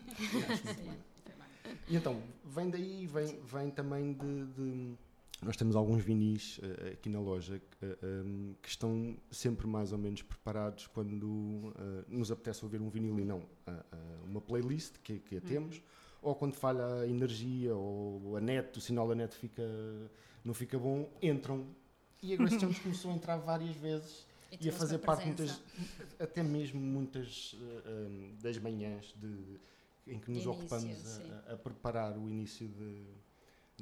E 1.88 1.96
então, 1.96 2.22
vem 2.46 2.70
daí, 2.70 3.06
vem, 3.08 3.40
vem 3.44 3.70
também 3.72 4.13
de- 4.13 4.94
Nós 5.41 5.57
temos 5.57 5.75
alguns 5.75 6.03
vinis 6.03 6.60
eh, 6.62 6.91
aqui 6.91 7.10
na 7.10 7.19
loja 7.19 7.60
que, 7.60 7.86
eh, 7.86 7.98
um, 8.24 8.53
que 8.62 8.69
estão 8.69 9.17
sempre 9.31 9.65
mais 9.65 9.91
ou 9.91 9.98
menos 9.98 10.21
preparados 10.21 10.86
quando 10.86 11.74
eh, 11.75 12.05
nos 12.07 12.31
apetece 12.31 12.63
ouvir 12.63 12.79
um 12.79 12.89
vinil 12.89 13.19
e 13.19 13.25
não 13.25 13.41
uma 14.24 14.39
playlist 14.39 14.98
que, 15.03 15.19
que 15.19 15.38
a 15.38 15.41
temos, 15.41 15.81
ou 16.21 16.36
quando 16.36 16.53
falha 16.53 16.86
a 17.01 17.07
energia 17.07 17.75
ou 17.75 18.38
a 18.38 18.41
net, 18.41 18.77
o 18.77 18.81
sinal 18.81 19.07
da 19.07 19.15
net 19.15 19.36
fica, 19.36 19.63
não 20.45 20.53
fica 20.53 20.77
bom, 20.77 21.10
entram. 21.21 21.65
E 22.21 22.33
a 22.33 22.38
Grace 22.38 22.57
Jones 22.57 22.77
começou 22.79 23.12
a 23.12 23.15
entrar 23.15 23.38
várias 23.38 23.75
vezes 23.75 24.27
e 24.51 24.55
a 24.55 24.57
trouxe 24.60 24.77
fazer 24.77 25.00
parte 25.00 25.25
muitas, 25.25 25.62
até 26.19 26.43
mesmo 26.43 26.79
muitas 26.79 27.55
um, 27.88 28.36
das 28.41 28.57
manhãs 28.57 29.13
de, 29.17 29.60
em 30.07 30.19
que 30.19 30.29
nos 30.29 30.43
início, 30.43 30.51
ocupamos 30.51 31.19
a, 31.48 31.53
a 31.53 31.57
preparar 31.57 32.17
o 32.17 32.29
início 32.29 32.67
de, 32.67 33.03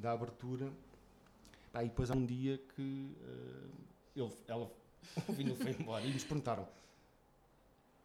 da 0.00 0.12
abertura. 0.12 0.72
Pá, 1.72 1.84
e 1.84 1.88
depois 1.88 2.10
há 2.10 2.14
um 2.14 2.26
dia 2.26 2.58
que 2.74 3.16
eh, 3.22 3.68
ele, 4.16 4.32
ela, 4.48 4.70
o 5.28 5.32
vinil 5.32 5.56
foi 5.56 5.70
embora 5.72 6.04
e 6.04 6.12
nos 6.12 6.24
perguntaram 6.24 6.66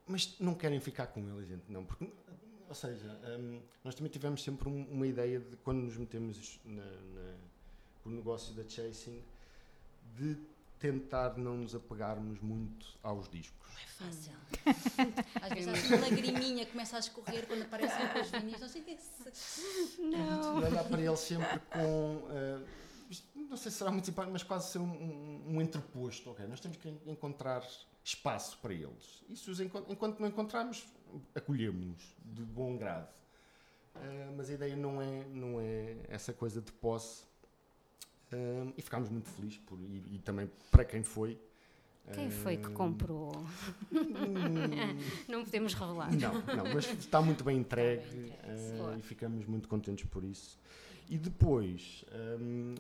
mas 0.07 0.36
não 0.39 0.53
querem 0.53 0.79
ficar 0.79 1.07
com 1.07 1.19
ele, 1.19 1.45
gente? 1.48 1.63
Não, 1.67 1.84
porque, 1.84 2.07
ou 2.69 2.75
seja, 2.75 3.19
hum, 3.39 3.60
nós 3.84 3.95
também 3.95 4.12
tivemos 4.12 4.43
sempre 4.43 4.69
um- 4.69 4.86
uma 4.91 5.07
ideia 5.07 5.39
de 5.39 5.55
quando 5.57 5.79
nos 5.79 5.98
metemos 5.98 6.60
na, 6.63 6.84
na, 6.84 7.34
no 8.05 8.15
negócio 8.17 8.53
da 8.53 8.63
chasing, 8.69 9.19
de 10.15 10.38
tentar 10.79 11.38
não 11.38 11.57
nos 11.57 11.74
apegarmos 11.74 12.39
muito 12.39 12.86
aos 13.01 13.27
discos. 13.27 13.67
É 13.81 13.88
fácil. 13.88 14.34
Às 15.41 15.50
vezes 15.53 15.81
que 15.81 15.88
uma 15.95 16.01
lagriminha 16.01 16.65
começa 16.67 16.98
a 16.98 17.00
escorrer 17.00 17.48
quando 17.48 17.63
aparecem 17.63 18.07
com 18.10 18.19
os 18.19 18.29
vinis. 18.29 18.62
Não 18.62 18.69
sei 18.69 18.81
o 18.81 18.86
que 18.86 18.91
é 18.91 18.93
isso. 18.93 20.01
Não. 20.01 20.62
E 20.62 20.65
olhar 20.65 20.84
para 20.84 21.01
eles 21.01 21.19
sempre 21.19 21.60
com. 21.72 22.22
isto 22.29 22.85
não 23.49 23.57
sei 23.57 23.71
se 23.71 23.77
será 23.77 23.91
muito 23.91 24.05
simpático, 24.05 24.31
mas 24.33 24.43
quase 24.43 24.71
ser 24.71 24.79
um, 24.79 24.83
um, 24.91 25.55
um 25.55 25.61
entreposto. 25.61 26.29
ok? 26.31 26.45
Nós 26.47 26.59
temos 26.59 26.77
que 26.77 26.89
en- 26.89 26.99
encontrar 27.07 27.63
espaço 28.03 28.57
para 28.61 28.73
eles. 28.73 29.23
E 29.29 29.35
se 29.35 29.49
os 29.49 29.59
encont- 29.59 29.89
enquanto 29.89 30.19
não 30.19 30.27
encontrarmos, 30.27 30.85
acolhemos 31.33 32.15
de 32.23 32.43
bom 32.43 32.77
grado. 32.77 33.07
Eh, 33.95 34.33
mas 34.35 34.49
a 34.49 34.53
ideia 34.53 34.75
não 34.75 35.01
é, 35.01 35.23
não 35.25 35.59
é 35.59 35.97
essa 36.09 36.33
coisa 36.33 36.61
de 36.61 36.71
posse. 36.71 37.23
Eh, 38.31 38.73
e 38.77 38.81
ficámos 38.81 39.09
muito 39.09 39.29
felizes 39.29 39.57
por, 39.59 39.79
e, 39.79 40.15
e 40.15 40.19
também 40.19 40.49
para 40.71 40.83
quem 40.85 41.01
foi. 41.03 41.39
Quem 42.13 42.29
foi 42.29 42.57
que 42.57 42.67
Eh, 42.67 42.71
comprou? 42.73 43.31
Não 45.27 45.43
podemos 45.43 45.73
revelar. 45.73 46.11
não, 46.15 46.33
não, 46.55 46.73
mas 46.73 46.85
está 46.93 47.21
muito 47.21 47.43
bem 47.43 47.57
entregue, 47.57 48.33
boa. 48.77 48.95
e 48.97 49.01
ficamos 49.01 49.45
muito 49.45 49.67
contentes 49.67 50.05
por 50.09 50.23
isso. 50.23 50.59
E 51.07 51.17
depois, 51.19 52.03
hum, 52.39 52.74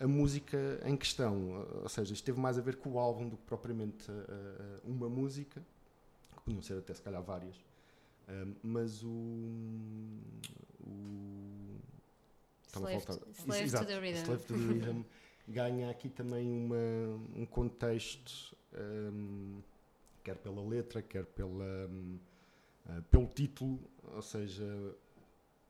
a, 0.00 0.04
a 0.04 0.08
música 0.08 0.80
em 0.84 0.96
questão, 0.96 1.64
ou 1.82 1.88
seja, 1.88 2.12
isto 2.12 2.24
teve 2.24 2.40
mais 2.40 2.58
a 2.58 2.60
ver 2.60 2.76
com 2.76 2.90
o 2.90 2.98
álbum 2.98 3.28
do 3.28 3.36
que 3.36 3.44
propriamente 3.44 4.10
eh, 4.10 4.80
uma 4.84 5.08
música, 5.08 5.60
que 6.36 6.42
podiam 6.42 6.60
ser 6.62 6.78
até 6.78 6.92
se 6.94 7.02
calhar 7.02 7.22
várias, 7.22 7.54
Hum, 8.30 8.54
mas 8.62 9.02
o. 9.02 9.08
o 10.86 11.78
Slave, 12.74 13.00
faltar- 13.00 13.16
to, 13.16 13.30
slave 13.32 13.58
to 13.60 13.64
exato, 13.64 13.86
the 13.86 13.98
rhythm. 14.00 14.24
Slave 14.24 14.44
to 14.44 14.52
the 14.54 14.58
Rhythm 14.74 15.02
ganha 15.48 15.90
aqui 15.90 16.10
também 16.10 16.46
uma, 16.52 16.76
um 17.34 17.46
contexto, 17.46 18.54
hum, 18.74 19.62
quer 20.22 20.36
pela 20.36 20.62
letra, 20.62 21.00
quer 21.00 21.24
pela, 21.24 21.88
ah, 22.86 23.02
pelo 23.10 23.26
título, 23.28 23.80
ou 24.14 24.20
seja, 24.20 24.94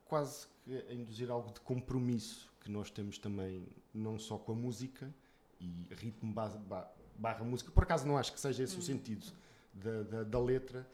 quase 0.08 0.46
que 0.64 0.72
a 0.88 0.94
induzir 0.94 1.30
algo 1.30 1.52
de 1.52 1.60
compromisso 1.60 2.50
que 2.60 2.70
nós 2.70 2.90
temos 2.90 3.18
também, 3.18 3.66
não 3.94 4.18
só 4.18 4.36
com 4.38 4.52
a 4.52 4.54
música 4.54 5.12
e 5.60 5.86
ritmo 5.94 6.32
base- 6.32 6.58
ba- 6.58 6.90
barra 7.16 7.44
música. 7.44 7.70
Por 7.70 7.82
acaso 7.84 8.06
não 8.06 8.16
acho 8.16 8.32
que 8.32 8.40
seja 8.40 8.62
esse 8.62 8.76
o 8.78 8.82
sentido 8.82 9.26
da, 9.72 10.02
da, 10.02 10.22
da 10.24 10.40
letra, 10.40 10.88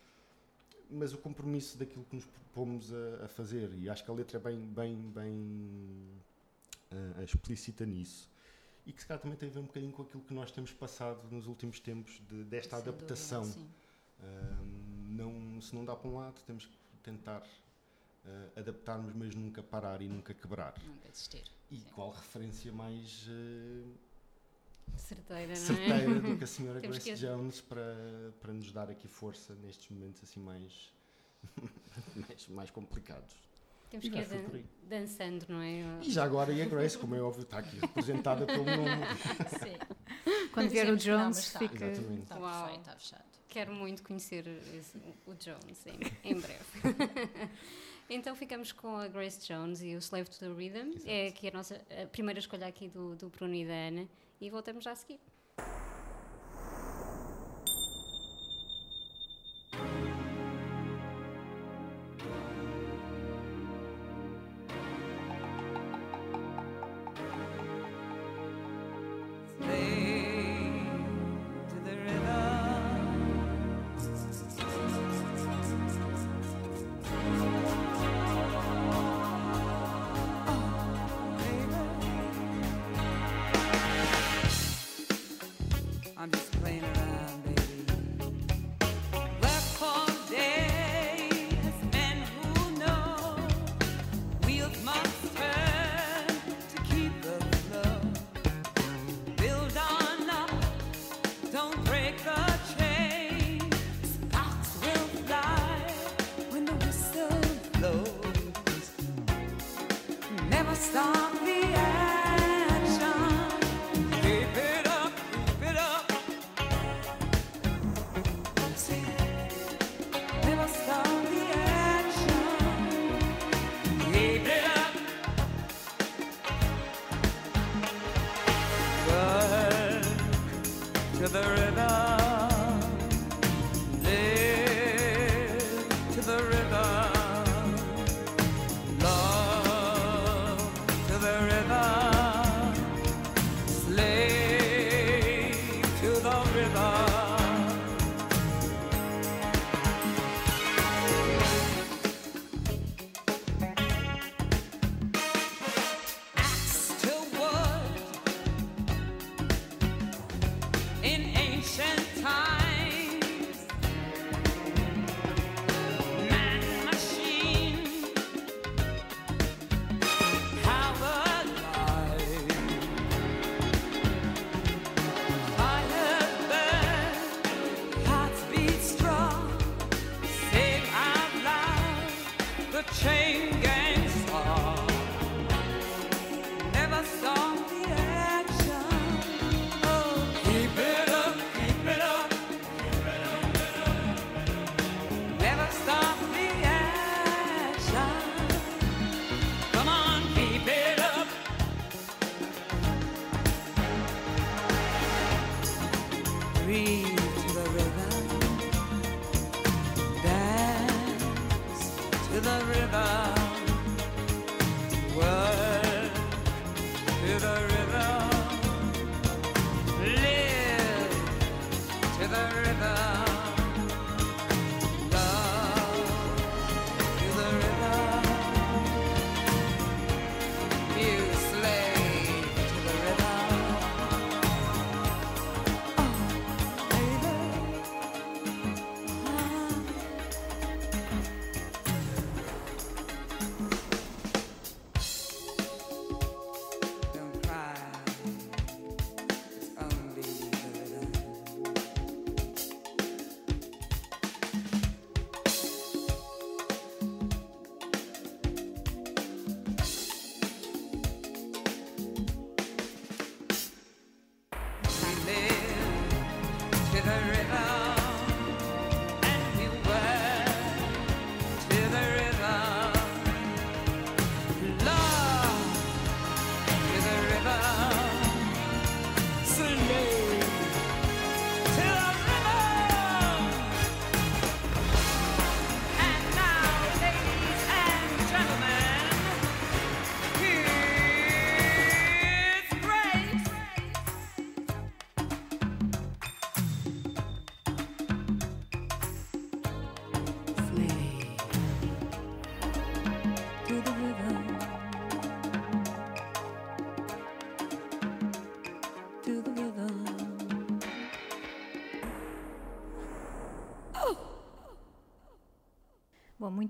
mas 0.90 1.12
o 1.14 1.18
compromisso 1.18 1.78
daquilo 1.78 2.04
que 2.04 2.14
nos 2.16 2.24
propomos 2.26 2.92
a, 2.92 3.24
a 3.24 3.28
fazer. 3.28 3.72
E 3.74 3.88
acho 3.88 4.04
que 4.04 4.10
a 4.10 4.14
letra 4.14 4.38
é 4.38 4.40
bem, 4.40 4.58
bem, 4.60 4.96
bem 5.10 6.10
ah, 7.18 7.22
explícita 7.22 7.84
nisso. 7.86 8.30
E 8.86 8.92
que 8.92 9.00
se 9.00 9.08
calhar 9.08 9.20
também 9.20 9.36
tem 9.36 9.48
a 9.48 9.52
ver 9.52 9.60
um 9.60 9.64
bocadinho 9.66 9.92
com 9.92 10.02
aquilo 10.02 10.22
que 10.22 10.34
nós 10.34 10.50
temos 10.50 10.70
passado 10.72 11.26
nos 11.30 11.46
últimos 11.46 11.80
tempos 11.80 12.20
de- 12.28 12.44
desta 12.44 12.76
Sem 12.76 12.88
adaptação. 12.88 13.42
dúvida. 13.44 13.66
Ahm, 14.22 15.16
não, 15.16 15.60
se 15.60 15.74
não 15.74 15.84
dá 15.84 15.96
para 15.96 16.08
um 16.10 16.16
lado, 16.16 16.40
temos 16.46 16.66
que 16.66 16.76
tentar 17.02 17.42
ah, 18.26 18.48
adaptarmos, 18.60 19.12
mas 19.14 19.34
nunca 19.34 19.62
parar 19.62 20.00
e 20.02 20.08
nunca 20.08 20.32
quebrar. 20.34 20.74
Nunca 20.86 21.08
desistir. 21.10 21.44
E 21.70 21.78
Sim. 21.78 21.86
qual 21.94 22.10
referência 22.10 22.72
mais 22.72 23.26
ah, 23.28 23.88
Certeira, 24.96 25.46
não 25.46 25.52
é? 25.52 25.56
certeira 25.56 26.20
do 26.20 26.36
que 26.38 26.44
a 26.44 26.46
senhora 26.46 26.78
Temos 26.82 26.98
Grace 26.98 27.10
que- 27.12 27.26
Jones 27.26 27.60
para, 27.60 28.32
para 28.40 28.52
nos 28.52 28.70
dar 28.72 28.90
aqui 28.90 29.08
força 29.08 29.54
nestes 29.56 29.88
momentos 29.90 30.22
assim 30.22 30.40
mais, 30.40 30.92
mais, 32.14 32.48
mais 32.48 32.70
complicados. 32.70 33.34
Temos 33.90 34.06
E 34.06 34.10
que 34.10 34.18
ir 34.18 34.26
dan- 34.26 34.62
dançando, 34.88 35.46
não 35.48 35.60
é? 35.60 36.00
E 36.02 36.10
já 36.10 36.24
agora, 36.24 36.52
e 36.52 36.60
a 36.62 36.66
Grace, 36.66 36.98
como 36.98 37.14
é 37.14 37.20
óbvio, 37.22 37.42
está 37.42 37.58
aqui 37.58 37.78
representada 37.78 38.44
pelo 38.46 38.64
nome. 38.66 39.06
Sim. 39.58 40.48
Quando 40.52 40.68
vier 40.70 40.86
o 40.86 40.90
não, 40.90 40.96
Jones, 40.96 41.38
está. 41.38 41.58
fica. 41.60 41.86
Exatamente. 41.86 42.22
Está 42.22 42.38
Uau. 42.38 42.52
perfeito, 42.62 42.80
está 42.80 42.96
fechado. 42.96 43.24
Quero 43.48 43.72
muito 43.72 44.02
conhecer 44.02 44.46
esse- 44.74 44.98
o 45.26 45.34
Jones 45.34 45.86
em, 45.86 46.30
em 46.30 46.40
breve. 46.40 46.64
Então 48.08 48.34
ficamos 48.36 48.72
com 48.72 48.96
a 48.96 49.08
Grace 49.08 49.46
Jones 49.46 49.82
e 49.82 49.94
o 49.94 49.98
Slave 49.98 50.28
to 50.28 50.38
the 50.38 50.48
Rhythm, 50.48 50.90
Exato. 50.90 51.04
é 51.06 51.30
que 51.30 51.46
é 51.46 51.50
a 51.50 51.52
nossa 51.52 51.80
a 52.02 52.06
primeira 52.06 52.38
escolha 52.38 52.66
aqui 52.66 52.88
do, 52.88 53.16
do 53.16 53.28
Bruno 53.28 53.54
e 53.54 53.64
da 53.64 53.72
Ana, 53.72 54.08
e 54.40 54.50
voltamos 54.50 54.84
já 54.84 54.92
a 54.92 54.96
seguir. 54.96 55.18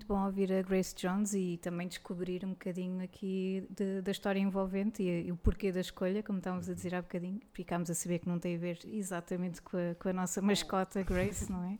Muito 0.05 0.09
bom 0.09 0.27
ouvir 0.27 0.53
a 0.53 0.61
Grace 0.61 0.95
Jones 0.95 1.33
e 1.33 1.59
também 1.63 1.89
descobrir 1.89 2.45
um 2.45 2.51
bocadinho 2.51 3.03
aqui 3.03 3.67
de- 3.71 4.03
da 4.03 4.11
história 4.11 4.39
envolvente 4.39 5.03
e, 5.03 5.29
e 5.29 5.33
o 5.33 5.37
porquê 5.37 5.73
da 5.73 5.81
escolha, 5.81 6.23
como 6.23 6.39
estávamos 6.39 6.69
a 6.69 6.75
dizer 6.75 6.95
há 6.95 7.01
bocadinho. 7.01 7.41
Ficámos 7.55 7.89
a 7.89 7.95
saber 7.95 8.19
que 8.19 8.29
não 8.29 8.39
tem 8.39 8.55
a 8.57 8.59
ver 8.59 8.79
exatamente 8.85 9.63
com 9.63 9.77
a, 9.79 9.95
com 9.95 10.09
a 10.11 10.13
nossa 10.13 10.43
mascota 10.43 11.01
Grace, 11.05 11.51
não 11.51 11.65
é? 11.65 11.79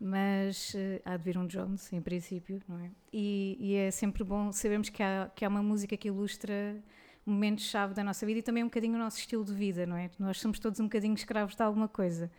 Mas 0.00 0.72
eh, 0.74 1.02
há 1.04 1.18
de 1.18 1.22
vir 1.22 1.36
um 1.36 1.46
Jones, 1.46 1.92
em 1.92 2.00
princípio, 2.00 2.62
não 2.66 2.80
é? 2.80 2.90
E, 3.12 3.58
e 3.60 3.74
é 3.74 3.90
sempre 3.90 4.24
bom 4.24 4.50
sabermos 4.52 4.88
que 4.88 5.02
há, 5.02 5.30
que 5.36 5.44
há 5.44 5.48
uma 5.48 5.62
música 5.62 5.94
que 5.98 6.08
ilustra 6.08 6.82
momentos-chave 7.26 7.92
da 7.92 8.02
nossa 8.02 8.24
vida 8.24 8.38
e 8.38 8.42
também 8.42 8.62
um 8.64 8.68
bocadinho 8.68 8.94
o 8.94 8.98
nosso 8.98 9.18
estilo 9.18 9.44
de 9.44 9.52
vida, 9.52 9.84
não 9.86 9.96
é? 9.98 10.10
Nós 10.18 10.40
somos 10.40 10.58
todos 10.58 10.80
um 10.80 10.84
bocadinho 10.84 11.12
escravos 11.12 11.54
de 11.54 11.62
alguma 11.62 11.88
coisa 11.88 12.30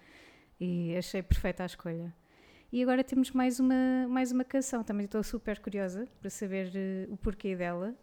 e 0.59 0.95
achei 0.97 1.21
perfeita 1.21 1.61
a 1.61 1.67
escolha. 1.67 2.11
E 2.71 2.81
agora 2.81 3.03
temos 3.03 3.31
mais 3.31 3.59
uma, 3.59 4.07
mais 4.07 4.31
uma 4.31 4.45
canção, 4.45 4.83
também 4.83 5.05
estou 5.05 5.21
super 5.23 5.59
curiosa 5.59 6.07
para 6.21 6.29
saber 6.29 6.71
eh, 6.73 7.05
o 7.09 7.17
porquê 7.17 7.55
dela. 7.55 7.93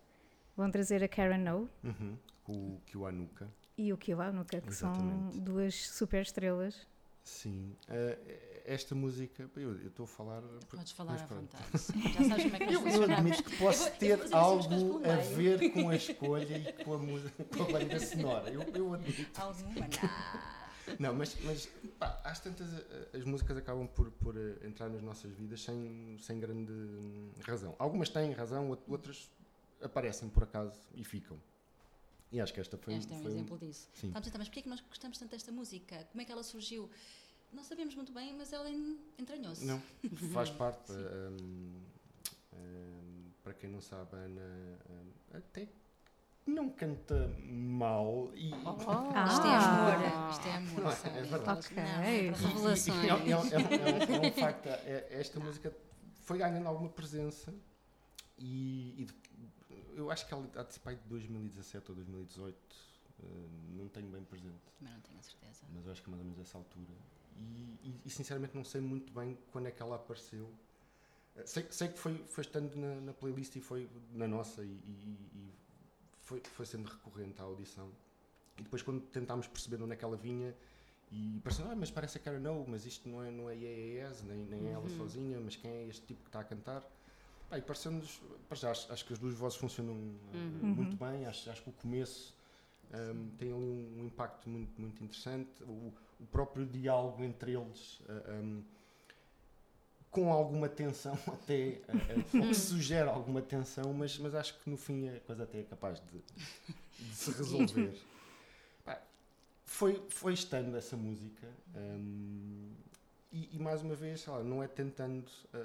Vão 0.57 0.71
trazer 0.71 1.03
a 1.03 1.09
Karen 1.09 1.49
O 1.53 1.69
Uhum. 1.85 2.17
Com 2.45 2.53
o 2.53 2.81
Kiwanuka. 2.87 3.49
e 3.79 3.93
o 3.93 3.97
Kiwanuka, 3.97 4.61
que 4.61 4.75
são 4.75 4.91
Exatamente. 4.93 5.41
duas 5.41 5.75
super 5.89 6.21
estrelas. 6.23 6.87
Sim. 7.25 7.75
Eh, 7.89 8.63
esta 8.67 8.95
música, 8.95 9.49
eu 9.57 9.71
eu 9.81 9.89
estou 9.89 10.05
a 10.05 10.07
falar. 10.09 10.43
Podes 10.69 10.93
falar 10.93 11.15
à 11.15 11.27
pronto. 11.27 11.57
vontade. 11.57 12.13
Já 12.13 12.25
sabes 12.29 12.45
como 12.45 12.57
é 12.57 12.59
que 12.59 12.75
Eu, 12.75 12.89
eu 12.89 13.03
admito 13.05 13.45
que 13.45 13.57
posso 13.57 13.89
Eu 13.89 13.91
vou- 13.91 13.93
eu 13.95 13.99
ter 13.99 14.17
coisas 14.19 14.33
algo 14.35 15.03
a 15.07 15.17
ver 15.37 15.71
com 15.73 15.89
a 15.89 15.97
escolha 15.97 16.59
e 16.59 16.85
com 16.85 16.93
a, 16.95 16.99
música, 16.99 17.45
com 17.57 17.63
a 17.63 17.67
banda 17.79 18.01
sonora. 18.01 18.51
Eu, 18.51 18.63
eu 18.75 18.95
admito. 18.95 19.41
Alguma? 19.41 19.75
Não. 19.75 20.68
Não, 20.99 21.15
mas, 21.15 21.37
mas 21.45 21.67
pá, 21.99 22.21
às 22.25 22.41
tantas 22.41 22.73
eh, 22.73 23.09
as 23.15 23.25
músicas 23.25 23.57
acabam 23.57 23.87
por, 23.89 24.11
por 24.13 24.37
eh, 24.37 24.59
entrar 24.67 24.89
nas 24.89 25.03
nossas 25.03 25.33
vidas 25.33 25.63
sem, 25.63 26.17
sem 26.21 26.39
grande 26.41 26.73
hum, 26.73 27.31
razão. 27.41 27.75
Algumas 27.79 28.09
têm 28.09 28.33
razão, 28.33 28.69
out- 28.71 28.83
outras 28.89 29.31
aparecem 29.83 30.29
por 30.29 30.43
acaso 30.45 30.79
e 30.95 31.05
ficam. 31.05 31.41
E 32.31 32.41
acho 32.41 32.53
que 32.53 32.61
esta 32.61 32.77
foi, 32.77 32.95
Este 32.95 33.13
é 33.13 33.17
um 33.17 33.23
foi 33.23 33.31
exemplo 33.33 33.59
disso. 33.59 33.89
Sim. 33.95 34.09
Estamos 34.09 34.17
a 34.17 34.23
tentar, 34.31 34.39
mas 34.39 34.49
porquê 34.49 34.61
é 34.61 34.63
que 34.63 34.69
nós 34.69 34.81
gostamos 34.81 35.19
tanto 35.19 35.31
desta 35.31 35.51
música? 35.53 36.05
Como 36.13 36.21
é 36.21 36.25
que 36.25 36.33
ela 36.33 36.43
surgiu? 36.43 36.91
Não 37.53 37.65
sabemos 37.65 37.95
muito 37.95 38.13
bem, 38.13 38.35
mas 38.37 38.53
ela 38.53 38.71
en- 38.71 38.99
entranhou-se. 39.19 39.65
Não, 39.65 39.81
faz 40.35 40.51
parte. 40.51 40.93
hum, 40.93 41.81
hum, 42.53 43.31
para 43.43 43.55
quem 43.55 43.71
não 43.71 43.81
sabe, 43.81 44.15
Ana 44.17 44.79
hum, 44.91 45.11
até 45.33 45.69
não 46.49 46.71
canta 46.71 47.29
mal 47.49 48.31
e, 48.35 48.51
Ah. 48.55 49.25
Isto 49.29 49.47
é 49.47 49.55
amor. 49.57 50.31
Isto 50.33 50.49
é 50.49 50.57
amor. 50.57 50.81
Não 50.83 50.91
é? 50.91 50.95
sabe? 50.95 51.19
É 51.19 51.23
verdade. 51.23 51.69
Não, 51.75 51.83
é 51.83 52.21
Revelações. 52.31 52.89
É, 52.89 53.07
é- 53.07 53.11
é- 53.11 54.13
é- 54.13 54.17
é 54.17 54.29
um 54.29 54.33
facto. 54.33 54.67
é- 54.67 55.07
esta 55.11 55.41
música 55.41 55.75
foi 56.23 56.39
ganhando 56.39 56.67
alguma 56.67 56.91
presença 56.91 57.55
e, 58.39 58.95
e 58.99 59.05
de- 59.05 59.15
eu 59.97 60.11
acho 60.11 60.27
que 60.27 60.33
ela 60.35 60.49
há 60.57 60.63
de 60.63 60.73
ser 60.75 60.81
pai 60.81 60.95
de 60.97 61.03
2017 61.09 61.91
ou 61.91 61.95
2018. 61.97 62.57
eh, 63.21 63.27
não 63.73 63.89
tenho 63.89 64.07
bem 64.07 64.23
presente, 64.23 64.55
Também 64.79 64.95
não 64.95 65.01
tenho 65.01 65.19
a 65.19 65.23
certeza. 65.23 65.65
mas 65.75 65.85
eu 65.85 65.91
acho 65.91 66.01
que 66.05 66.09
é 66.09 66.11
mais 66.13 66.21
ou 66.21 66.25
menos 66.31 66.39
essa 66.41 66.57
altura. 66.57 66.87
E, 67.37 67.77
e- 67.83 68.01
e, 68.07 68.11
sinceramente 68.11 68.55
não 68.55 68.63
sei 68.63 68.81
muito 68.81 69.13
bem 69.13 69.37
quando 69.51 69.67
é 69.67 69.73
que 69.73 69.83
ela 69.83 69.97
apareceu. 69.97 70.49
Eh, 71.35 71.45
Sei, 71.45 71.67
sei 71.69 71.89
que 71.89 71.99
foi, 71.99 72.17
foi 72.29 72.43
estando 72.45 72.77
na, 72.77 72.95
na 73.01 73.13
playlist 73.13 73.57
e 73.57 73.61
foi 73.61 73.91
na 74.13 74.29
nossa 74.29 74.63
e, 74.63 74.69
e- 74.69 75.19
e 75.35 75.53
foi, 76.29 76.43
foi 76.53 76.67
sendo 76.67 76.87
recorrente 76.89 77.41
à 77.41 77.45
audição. 77.45 77.91
E 78.59 78.63
depois 78.63 78.83
quando 78.83 79.01
tentámos 79.01 79.47
perceber 79.47 79.83
onde 79.83 79.95
é 79.95 79.97
que 79.97 80.05
ela 80.05 80.17
vinha 80.17 80.55
e 81.11 81.41
pareceu, 81.43 81.65
ah, 81.71 81.75
mas 81.75 81.91
parece 81.91 82.19
a 82.19 82.21
Karen 82.21 82.47
O, 82.51 82.67
mas 82.69 82.85
isto 82.85 83.09
não 83.09 83.23
é, 83.23 83.31
não 83.31 83.49
é 83.49 83.57
IAS, 83.57 84.23
nem, 84.23 84.39
nem 84.45 84.69
é 84.69 84.73
ela 84.73 84.83
Uhum. 84.83 84.89
sozinha, 84.91 85.41
mas 85.41 85.57
quem 85.57 85.71
é 85.71 85.87
este 85.87 86.05
tipo 86.07 86.23
que 86.23 86.29
está 86.29 86.41
a 86.41 86.45
cantar? 86.45 86.83
Pá, 87.49 87.57
e 87.57 87.63
pareceu-nos, 87.63 88.21
já, 88.53 88.71
acho, 88.71 88.93
acho 88.93 89.07
que 89.07 89.13
as 89.15 89.19
duas 89.19 89.35
vozes 89.35 89.57
funcionam 89.57 89.95
eh, 89.97 90.37
Uhum. 90.63 90.75
muito 90.75 90.97
bem, 90.99 91.25
acho, 91.25 91.49
acho 91.51 91.63
que 91.63 91.71
o 91.71 91.73
começo 91.73 92.37
ehm, 92.93 93.31
tem 93.39 93.51
ali 93.51 93.63
um, 93.65 94.01
um 94.01 94.05
impacto 94.05 94.51
muito, 94.51 94.79
muito 94.79 95.03
interessante, 95.03 95.63
o, 95.65 95.95
o 96.21 96.27
próprio 96.27 96.67
diálogo 96.67 97.25
entre 97.25 97.53
eles 97.53 98.03
eh, 98.07 98.25
ehm, 98.35 98.63
com 100.11 100.33
alguma 100.33 100.69
tensão 100.69 101.19
até, 101.29 101.55
eh, 101.55 101.83
eh, 101.89 102.39
ou 102.39 102.49
que 102.49 102.55
sugere 102.55 103.09
alguma 103.09 103.43
tensão, 103.43 103.93
mas, 103.93 104.19
mas 104.19 104.35
acho 104.35 104.59
que 104.59 104.71
no 104.71 104.77
fim 104.77 105.09
a 105.09 105.21
coisa 105.21 105.45
até 105.45 105.61
é 105.61 105.63
capaz 105.63 106.01
de, 106.01 107.05
de 107.05 107.15
se 107.15 107.31
resolver. 107.31 107.99
Foi, 109.65 110.03
foi 110.09 110.33
estando 110.33 110.75
essa 110.77 110.97
música 110.97 111.47
ehm, 111.77 112.73
e, 113.31 113.57
e 113.57 113.59
mais 113.59 113.83
uma 113.83 113.95
vez, 113.95 114.25
lá, 114.27 114.43
não 114.43 114.63
é 114.63 114.67
tentando 114.67 115.31
ah, 115.53 115.59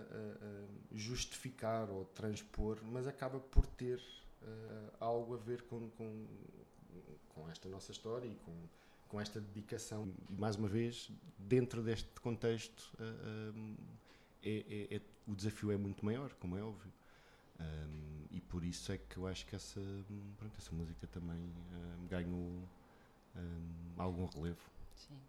justificar 0.91 1.89
ou 1.89 2.05
transpor, 2.05 2.79
mas 2.83 3.07
acaba 3.07 3.39
por 3.39 3.65
ter 3.65 4.01
ah, 4.43 4.91
algo 4.99 5.33
a 5.33 5.37
ver 5.37 5.61
com, 5.63 5.89
com, 5.91 6.25
com 7.29 7.49
esta 7.49 7.69
nossa 7.69 7.91
história 7.91 8.27
e 8.27 8.35
com, 8.35 8.53
com 9.07 9.21
esta 9.21 9.39
dedicação. 9.39 10.11
E 10.29 10.33
mais 10.33 10.57
uma 10.57 10.67
vez, 10.67 11.09
dentro 11.37 11.81
deste 11.81 12.09
contexto, 12.19 12.91
ah, 12.99 13.53
é- 14.43 14.65
é- 14.93 14.95
é- 14.97 15.01
o 15.27 15.35
desafio 15.35 15.71
é 15.71 15.77
muito 15.77 16.05
maior, 16.05 16.33
como 16.35 16.57
é 16.57 16.63
óbvio. 16.63 16.91
Um, 17.59 18.25
e 18.31 18.41
por 18.41 18.63
isso 18.63 18.91
é 18.91 18.97
que 18.97 19.17
eu 19.17 19.27
acho 19.27 19.45
que 19.45 19.55
essa, 19.55 19.81
pronto, 20.37 20.57
essa 20.59 20.73
música 20.75 21.07
também 21.07 21.39
um, 21.39 22.07
ganhou 22.07 22.67
um, 23.35 23.93
algum 23.97 24.25
relevo. 24.25 24.71
Sim. 24.95 25.21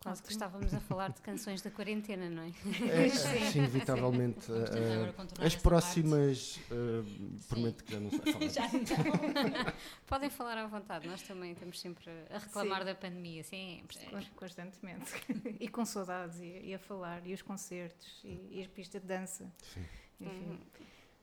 Quase 0.00 0.22
que 0.22 0.30
estávamos 0.30 0.72
a 0.72 0.78
falar 0.80 1.10
de 1.10 1.20
canções 1.20 1.60
da 1.60 1.70
quarentena, 1.72 2.30
não 2.30 2.42
é? 2.44 2.48
É, 2.88 3.08
sim, 3.10 3.58
inevitavelmente. 3.58 4.46
Tentar 4.46 5.42
uh, 5.42 5.44
as 5.44 5.56
próximas, 5.56 6.56
uh, 6.70 7.04
prometo 7.48 7.82
que 7.82 7.92
já 7.92 8.00
não 8.00 8.10
sei. 8.10 8.48
Já 8.48 8.62
não. 8.68 9.72
Podem 10.06 10.30
falar 10.30 10.56
à 10.56 10.66
vontade, 10.68 11.08
nós 11.08 11.20
também 11.22 11.52
estamos 11.52 11.80
sempre 11.80 12.08
a 12.30 12.38
reclamar 12.38 12.80
Sim. 12.80 12.84
da 12.86 12.94
pandemia, 12.94 13.42
sempre. 13.42 13.98
Con- 14.06 14.22
Constantemente. 14.36 15.12
e 15.58 15.68
com 15.68 15.84
saudades, 15.84 16.38
e, 16.40 16.60
e 16.66 16.74
a 16.74 16.78
falar, 16.78 17.26
e 17.26 17.34
os 17.34 17.42
concertos, 17.42 18.20
e, 18.24 18.48
e 18.52 18.60
as 18.60 18.68
pistas 18.68 19.02
de 19.02 19.06
dança. 19.08 19.52
Sim. 19.74 19.84
Enfim, 20.20 20.44
Uhum. 20.50 20.58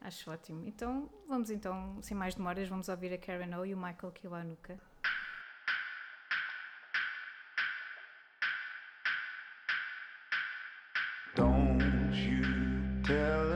acho 0.02 0.30
ótimo. 0.30 0.64
Então, 0.68 1.10
vamos 1.28 1.50
então, 1.50 1.98
sem 2.02 2.16
mais 2.16 2.36
demoras, 2.36 2.68
vamos 2.68 2.90
ouvir 2.90 3.14
a 3.14 3.18
Karen 3.18 3.56
O 3.58 3.66
e 3.66 3.74
o 3.74 3.78
Michael 3.78 4.12
Kiwanuka. 4.14 4.78
Tell 13.06 13.55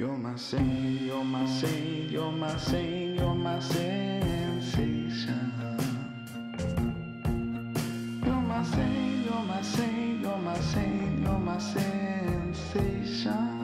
You're 0.00 0.16
my 0.16 0.34
saint, 0.34 1.02
you're 1.02 1.22
my 1.22 1.44
saint, 1.44 2.10
you're 2.10 2.32
my 2.32 2.56
saint, 2.56 3.16
you're 3.16 3.34
my 3.34 3.60
sensation. 3.60 5.52
You're 8.24 8.32
my 8.32 8.62
saint, 8.62 9.26
you're 9.26 9.42
my 9.42 9.60
saint, 9.60 10.22
you're 10.22 10.38
my 10.38 10.58
saint, 10.58 11.20
you're 11.20 11.38
my 11.38 11.58
sensation. 11.58 13.59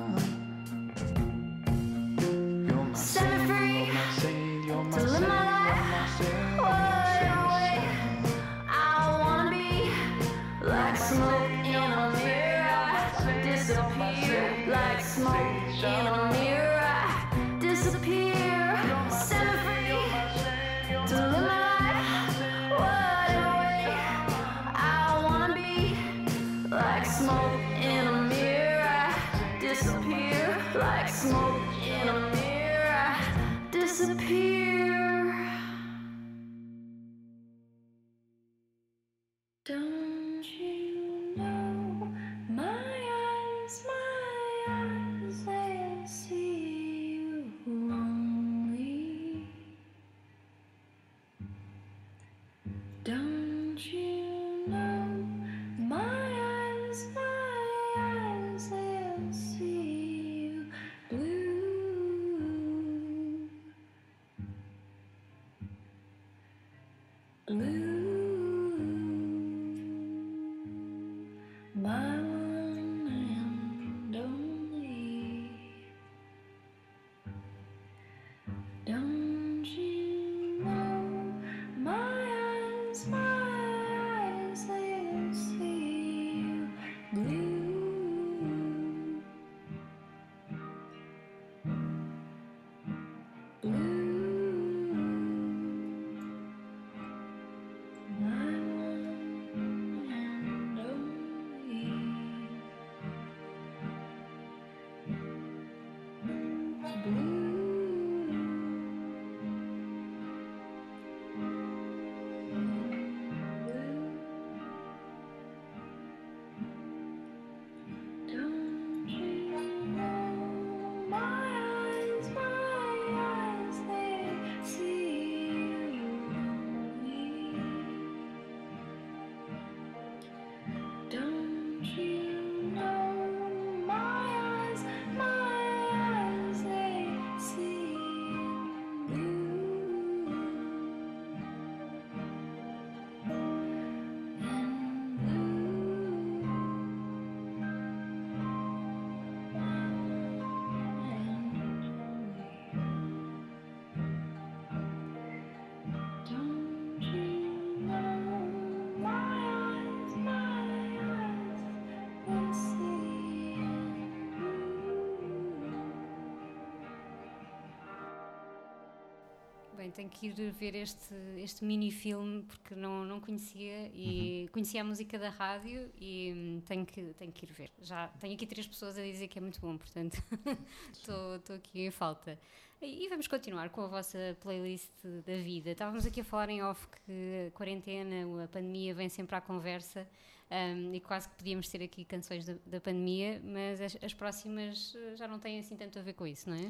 Tenho 169.96 170.10
que 170.10 170.26
ir 170.26 170.50
ver 170.52 170.74
este, 170.74 171.14
este 171.38 171.64
mini-filme 171.64 172.42
porque 172.42 172.74
não, 172.74 173.04
não 173.04 173.18
conhecia 173.18 173.90
e 173.94 174.46
conhecia 174.52 174.82
a 174.82 174.84
música 174.84 175.18
da 175.18 175.30
rádio 175.30 175.90
e 175.98 176.32
hum, 176.36 176.62
tenho 176.66 176.84
que, 176.84 177.02
tenho 177.14 177.32
que 177.32 177.46
ir 177.46 177.52
ver. 177.52 177.70
Já 177.80 178.08
tenho 178.20 178.34
aqui 178.34 178.46
três 178.46 178.66
pessoas 178.66 178.98
a 178.98 179.02
dizer 179.02 179.26
que 179.28 179.38
é 179.38 179.40
muito 179.40 179.58
bom, 179.58 179.76
portanto 179.78 180.22
estou 180.92 181.56
aqui 181.56 181.86
em 181.86 181.90
falta. 181.90 182.38
E 182.80 183.08
vamos 183.08 183.26
continuar 183.26 183.70
com 183.70 183.80
a 183.80 183.86
vossa 183.86 184.36
playlist 184.42 184.92
da 185.24 185.36
vida. 185.42 185.70
Estávamos 185.70 186.04
aqui 186.04 186.20
a 186.20 186.24
falar 186.24 186.50
em 186.50 186.62
off 186.62 186.86
que 186.88 187.46
a 187.48 187.50
quarentena, 187.52 188.44
a 188.44 188.48
pandemia 188.48 188.94
vem 188.94 189.08
sempre 189.08 189.34
à 189.34 189.40
conversa 189.40 190.06
hum, 190.50 190.94
e 190.94 191.00
quase 191.00 191.26
que 191.26 191.36
podíamos 191.36 191.68
ter 191.70 191.82
aqui 191.82 192.04
canções 192.04 192.44
da, 192.44 192.54
da 192.66 192.80
pandemia, 192.82 193.40
mas 193.42 193.80
as, 193.80 193.96
as 194.02 194.12
próximas 194.12 194.94
já 195.14 195.26
não 195.26 195.38
têm 195.38 195.58
assim 195.58 195.74
tanto 195.74 195.98
a 195.98 196.02
ver 196.02 196.12
com 196.12 196.26
isso, 196.26 196.50
não 196.50 196.56
é? 196.56 196.68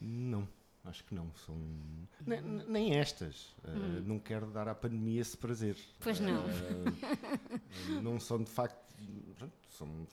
Não, 0.00 0.46
acho 0.86 1.04
que 1.04 1.14
não. 1.14 1.32
São. 1.34 1.56
Nem, 2.26 2.40
nem 2.40 2.98
estas. 2.98 3.54
Uh, 3.64 4.02
Não 4.04 4.18
quero 4.18 4.50
dar 4.50 4.68
à 4.68 4.74
pandemia 4.74 5.20
esse 5.20 5.36
prazer. 5.36 5.76
Pois 6.00 6.20
não. 6.20 6.44
Uh, 6.44 8.00
não 8.02 8.18
são 8.18 8.42
de 8.42 8.50
facto. 8.50 8.94
pronto, 9.36 9.54
São 9.68 10.06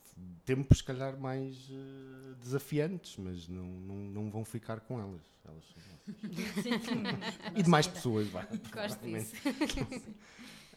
tempos, 0.45 0.79
se 0.79 0.83
calhar, 0.83 1.17
mais 1.17 1.69
uh, 1.69 2.35
desafiantes, 2.41 3.17
mas 3.17 3.47
não, 3.47 3.65
não, 3.65 3.95
não 3.95 4.31
vão 4.31 4.43
ficar 4.43 4.79
com 4.81 4.99
elas. 4.99 5.21
Elas 5.45 5.63
são 5.65 6.95
nossas. 7.01 7.35
e 7.55 7.63
de 7.63 7.69
mais 7.69 7.87
pessoas, 7.87 8.27
vá. 8.27 8.47
Gosto 8.71 9.05
disso. 9.05 9.35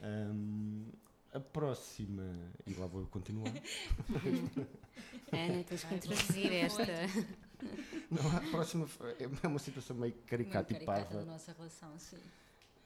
Um, 0.03 0.87
a 1.33 1.41
próxima. 1.41 2.23
E 2.67 2.75
lá 2.75 2.87
vou 2.87 3.03
eu 3.03 3.07
continuar. 3.07 3.53
Ana, 5.33 5.65
tens 5.65 5.85
que 5.85 5.95
introduzir 5.95 6.53
esta. 6.53 6.85
Não, 8.11 8.37
a 8.37 8.41
próxima 8.51 8.87
é 9.43 9.47
uma 9.47 9.59
situação 9.59 9.97
meio 9.97 10.15
caricata 10.27 10.73
e 10.75 10.85
parva. 10.85 11.19
da 11.21 11.25
nossa 11.25 11.53
relação, 11.53 11.99
sim. 11.99 12.19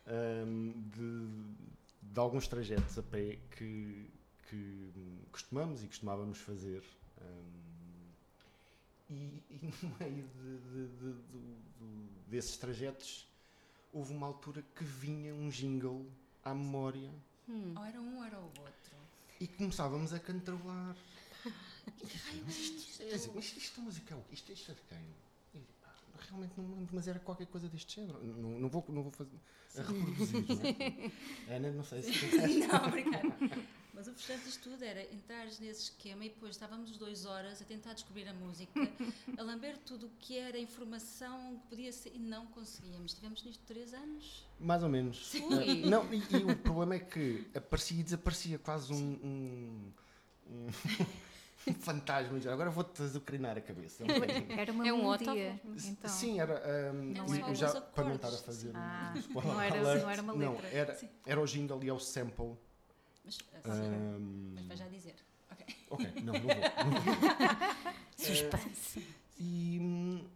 hum, 0.06 0.72
de, 0.94 2.10
de 2.12 2.18
alguns 2.20 2.46
trajetos 2.48 2.98
a 2.98 3.02
pé 3.02 3.38
que, 3.56 4.06
que 4.48 4.90
costumamos 5.32 5.82
e 5.82 5.86
costumávamos 5.86 6.38
fazer. 6.38 6.82
hum, 7.20 7.60
e, 9.10 9.42
e 9.50 9.72
no 9.82 9.96
meio 9.98 10.28
de- 10.28 10.86
de- 10.98 11.20
desses 12.28 12.56
trajetos 12.56 13.26
houve 13.92 14.12
uma 14.12 14.26
altura 14.26 14.62
que 14.76 14.84
vinha 14.84 15.34
um 15.34 15.48
jingle 15.48 16.06
à 16.44 16.54
memória 16.54 17.10
Ou 17.76 17.84
era 17.84 18.00
um 18.00 18.18
ou 18.18 18.24
era 18.24 18.38
o 18.38 18.44
outro. 18.44 18.96
e 19.40 19.48
começávamos 19.48 20.12
a 20.12 20.20
cantarolar. 20.20 20.94
Mas 22.46 22.58
isto, 22.58 23.02
é 23.02 23.14
assim, 23.14 23.30
mas 23.34 23.56
isto 23.56 23.80
música 23.80 24.14
é 24.14 24.16
o 24.16 24.20
quê? 24.22 24.34
Isto, 24.34 24.52
isto 24.52 24.70
é 24.70 24.74
de 24.74 24.80
quem? 24.88 25.14
E, 25.54 25.58
pá, 25.82 25.94
realmente 26.28 26.52
não 26.56 26.64
me 26.64 26.74
lembro, 26.76 26.94
mas 26.94 27.08
era 27.08 27.18
qualquer 27.18 27.46
coisa 27.46 27.68
deste 27.68 27.96
género. 28.00 28.22
Não, 28.24 28.58
não 28.60 28.68
vou, 28.68 28.84
não 28.88 29.02
vou 29.02 29.12
fazer, 29.12 29.38
a 29.76 29.82
reproduzir, 29.82 30.44
não 30.48 31.50
é? 31.50 31.56
Ana, 31.56 31.70
não 31.72 31.84
sei 31.84 32.02
se 32.02 32.10
Não, 32.66 32.86
obrigada. 32.86 33.36
Mas 33.92 34.06
o 34.08 34.12
frustrante 34.12 34.44
disto 34.44 34.62
tudo 34.70 34.82
era 34.82 35.02
entrares 35.12 35.58
nesse 35.58 35.82
esquema 35.82 36.24
e 36.24 36.30
depois 36.30 36.52
estávamos 36.52 36.96
duas 36.96 37.26
horas 37.26 37.60
a 37.60 37.64
tentar 37.66 37.92
descobrir 37.92 38.26
a 38.28 38.32
música, 38.32 38.72
a 39.36 39.42
lamber 39.42 39.76
tudo 39.78 40.06
o 40.06 40.10
que 40.18 40.38
era 40.38 40.58
informação 40.58 41.58
que 41.58 41.66
podia 41.68 41.92
ser 41.92 42.14
e 42.14 42.18
não 42.18 42.46
conseguíamos. 42.46 43.12
Tivemos 43.12 43.42
nisto 43.42 43.62
três 43.66 43.92
anos. 43.92 44.46
Mais 44.58 44.82
ou 44.82 44.88
menos. 44.88 45.32
Ah, 45.34 45.88
não, 45.88 46.14
e, 46.14 46.18
e 46.18 46.44
o 46.44 46.56
problema 46.56 46.94
é 46.94 46.98
que 47.00 47.46
aparecia 47.54 48.00
e 48.00 48.02
desaparecia 48.02 48.58
quase 48.58 48.90
um. 48.92 48.96
um- 49.22 49.92
um- 50.48 50.68
um 51.68 51.74
fantasma 51.74 52.40
já, 52.40 52.52
agora 52.52 52.70
vou-te 52.70 53.02
azucrinar 53.02 53.56
a 53.56 53.60
cabeça. 53.60 54.02
É 54.04 54.06
um. 54.06 54.58
Era 54.58 54.72
uma 54.72 54.88
É 54.88 54.92
um 54.92 54.96
melodia. 54.98 55.52
ótimo. 55.60 55.76
Então. 55.88 56.10
Sim, 56.10 56.40
era. 56.40 56.90
ahm, 56.90 57.12
Não 57.14 57.54
já, 57.54 57.66
os 57.72 57.80
para 57.94 58.04
não 58.04 58.14
estar 58.16 58.28
a 58.28 58.30
acordes, 58.30 58.40
fazer. 58.46 58.72
Ah, 58.74 59.12
um 59.34 59.40
não 59.42 59.60
era- 59.60 59.78
alert, 59.78 60.02
não 60.02 60.10
era 60.10 60.22
uma 60.22 60.34
Não, 60.34 60.52
letra. 60.52 60.68
era, 60.68 60.94
Sim. 60.94 61.08
era 61.26 61.40
o 61.40 61.46
jingle 61.46 61.84
e 61.84 61.88
é 61.88 61.92
o 61.92 61.98
sample. 61.98 62.56
Mas, 63.24 63.38
Ah, 63.52 63.58
assim, 63.72 63.82
ahm, 63.82 64.52
mas 64.54 64.66
vai 64.66 64.76
já 64.76 64.88
dizer. 64.88 65.14
Ok. 65.50 65.66
ok, 65.90 66.12
não, 66.22 66.32
não 66.32 66.40
vou. 66.40 66.50
Não 66.50 67.00
vou. 67.02 67.14
Suspense. 68.16 69.06
E. 69.38 69.78
hum, 69.80 70.26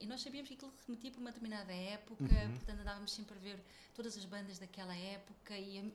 E 0.00 0.06
nós 0.06 0.20
sabíamos 0.20 0.48
que 0.48 0.54
aquilo 0.54 0.72
remetia 0.86 1.10
para 1.12 1.20
uma 1.20 1.30
determinada 1.30 1.72
época, 1.72 2.22
Uhum. 2.24 2.52
portanto 2.56 2.80
andávamos 2.80 3.12
sempre 3.12 3.36
a 3.36 3.40
ver 3.40 3.62
todas 3.94 4.16
as 4.16 4.24
bandas 4.24 4.58
daquela 4.58 4.96
época 4.96 5.56
e, 5.56 5.92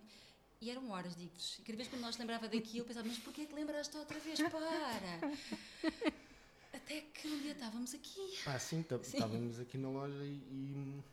e 0.62 0.70
eram 0.72 0.90
horas, 0.90 1.16
digo-vos. 1.16 1.58
E 1.60 1.62
Cada 1.62 1.76
vez 1.78 1.88
que 1.90 1.96
nós 1.98 2.18
lembrava 2.18 2.48
daquilo, 2.48 2.86
pensava, 2.86 3.08
mas 3.08 3.18
porquê 3.20 3.46
que 3.46 3.54
lembraste 3.54 3.96
outra 3.98 4.20
vez? 4.20 4.40
Para! 4.42 5.32
Até 6.74 7.02
que 7.02 7.28
um 7.28 7.40
dia 7.42 7.52
estávamos 7.52 7.94
aqui. 7.94 8.38
Pá, 8.46 8.58
sim, 8.60 8.82
tá- 8.84 8.96
estávamos 9.02 9.60
aqui 9.60 9.78
na 9.78 9.90
loja 9.90 10.24
e, 10.24 10.38
e, 10.52 11.04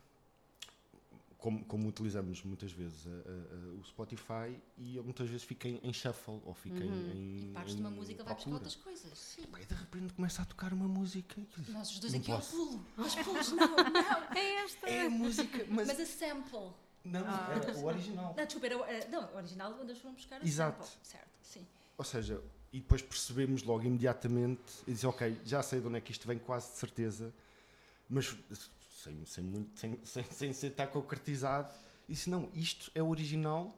como, 1.38 1.64
como 1.64 1.88
utilizamos 1.88 2.42
muitas 2.42 2.70
vezes 2.72 3.06
a- 3.06 3.10
a- 3.10 3.12
a- 3.12 3.80
o 3.80 3.84
Spotify 3.84 4.56
e 4.78 4.92
ele 4.96 5.02
muitas 5.02 5.28
vezes 5.28 5.42
fica 5.44 5.68
em, 5.68 5.80
em 5.82 5.92
shuffle 5.92 6.40
ou 6.44 6.54
fica 6.54 6.78
em, 6.82 6.88
em. 6.88 7.50
E 7.50 7.52
partes 7.52 7.74
de 7.74 7.80
uma 7.80 7.90
música, 7.90 8.22
vai 8.24 8.34
buscar 8.34 8.50
outras 8.52 8.76
coisas. 8.76 9.18
Sim. 9.18 9.42
E 9.60 9.64
de 9.66 9.74
repente 9.74 10.12
começa 10.14 10.42
a 10.42 10.44
tocar 10.44 10.72
uma 10.72 10.86
música. 10.88 11.40
eu- 11.40 11.72
Nós 11.74 11.90
os 11.90 11.98
dois 11.98 12.12
Não 12.12 12.20
aqui 12.20 12.30
ao 12.32 12.38
posso. 12.38 12.56
pulo. 12.56 12.86
Aos 12.96 13.14
pulos, 13.16 13.52
não, 13.52 13.66
não. 13.66 13.76
É 14.38 14.54
esta. 14.64 14.86
É 14.88 15.06
a 15.06 15.10
música, 15.10 15.66
mas. 15.68 15.88
Mas 15.88 16.00
a 16.00 16.06
sample. 16.06 16.72
Não, 17.04 17.20
Ah. 17.26 17.48
era 17.54 17.76
o 17.78 17.84
original. 17.84 18.34
Não, 18.36 18.44
desculpa, 18.44 18.66
era, 18.66 18.78
o- 18.78 18.84
era- 18.84 19.08
não, 19.08 19.32
o 19.32 19.36
original 19.36 19.72
onde 19.80 19.90
eles 19.90 19.98
foram 20.00 20.14
buscar 20.14 20.40
a 20.40 20.44
Exato. 20.44 20.82
sample. 20.84 20.98
Certo, 21.02 21.28
sim. 21.42 21.66
Ou 21.98 22.04
seja, 22.04 22.42
e 22.72 22.80
depois 22.80 23.02
percebemos 23.02 23.62
logo 23.62 23.84
imediatamente 23.84 24.60
e 24.86 24.92
dizer, 24.92 25.06
ok, 25.06 25.40
já 25.44 25.62
sei 25.62 25.80
de 25.80 25.86
onde 25.86 25.98
é 25.98 26.00
que 26.00 26.10
isto 26.12 26.26
vem, 26.26 26.38
quase 26.38 26.72
de 26.72 26.78
certeza, 26.78 27.32
mas 28.08 28.34
sem, 29.02 29.24
sem, 29.26 29.44
muito, 29.44 29.78
sem, 29.78 29.98
sem, 30.04 30.24
sem 30.24 30.52
ser 30.52 30.68
estar 30.68 30.86
concretizado, 30.88 31.72
e 32.08 32.12
disse, 32.12 32.28
não, 32.30 32.48
isto 32.54 32.90
é 32.94 33.02
o 33.02 33.08
original 33.08 33.74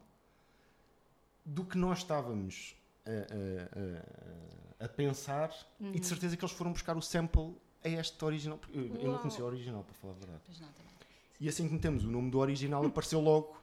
do 1.44 1.64
que 1.64 1.76
nós 1.76 1.98
estávamos 1.98 2.74
a, 3.04 3.10
a- 3.10 4.82
a- 4.82 4.86
a 4.86 4.88
pensar 4.88 5.52
e 5.80 5.98
de 6.00 6.06
certeza 6.06 6.36
que 6.36 6.44
eles 6.44 6.54
foram 6.54 6.72
buscar 6.72 6.96
o 6.96 7.02
sample 7.02 7.54
a 7.84 7.88
este 7.88 8.24
original. 8.24 8.58
porque 8.58 8.76
Eu, 8.76 8.96
eu 8.96 9.12
não 9.12 9.18
conhecia 9.18 9.44
o 9.44 9.46
original, 9.46 9.84
para 9.84 9.94
falar 9.94 10.14
a 10.14 10.16
verdade. 10.16 10.40
Pois 10.44 10.58
não, 10.60 10.68
também. 10.72 10.92
E 11.40 11.48
assim 11.48 11.66
que 11.68 11.74
metemos 11.74 12.04
o 12.04 12.10
nome 12.10 12.30
do 12.30 12.38
original, 12.38 12.84
apareceu 12.86 13.20
logo, 13.20 13.56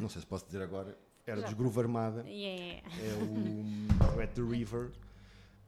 não 0.00 0.08
sei 0.08 0.20
se 0.20 0.26
posso 0.26 0.44
dizer 0.46 0.62
agora, 0.62 0.98
era 1.26 1.40
dos 1.42 1.52
Groove 1.54 1.80
Armada 1.80 2.22
Yeah. 2.28 2.82
é 3.00 3.14
o, 3.22 4.20
At 4.20 4.32
the 4.34 4.42
River. 4.42 4.90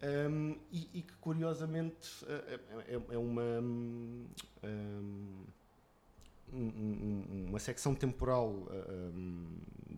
Um, 0.03 0.57
e, 0.73 0.88
e 0.95 1.03
que 1.03 1.12
curiosamente 1.19 2.25
é, 2.27 2.95
é- 2.95 3.14
é 3.14 3.19
uma, 3.19 3.43
um, 3.43 4.27
um, 4.64 5.45
um, 6.53 7.47
uma 7.49 7.59
secção 7.59 7.95
temporal 7.95 8.66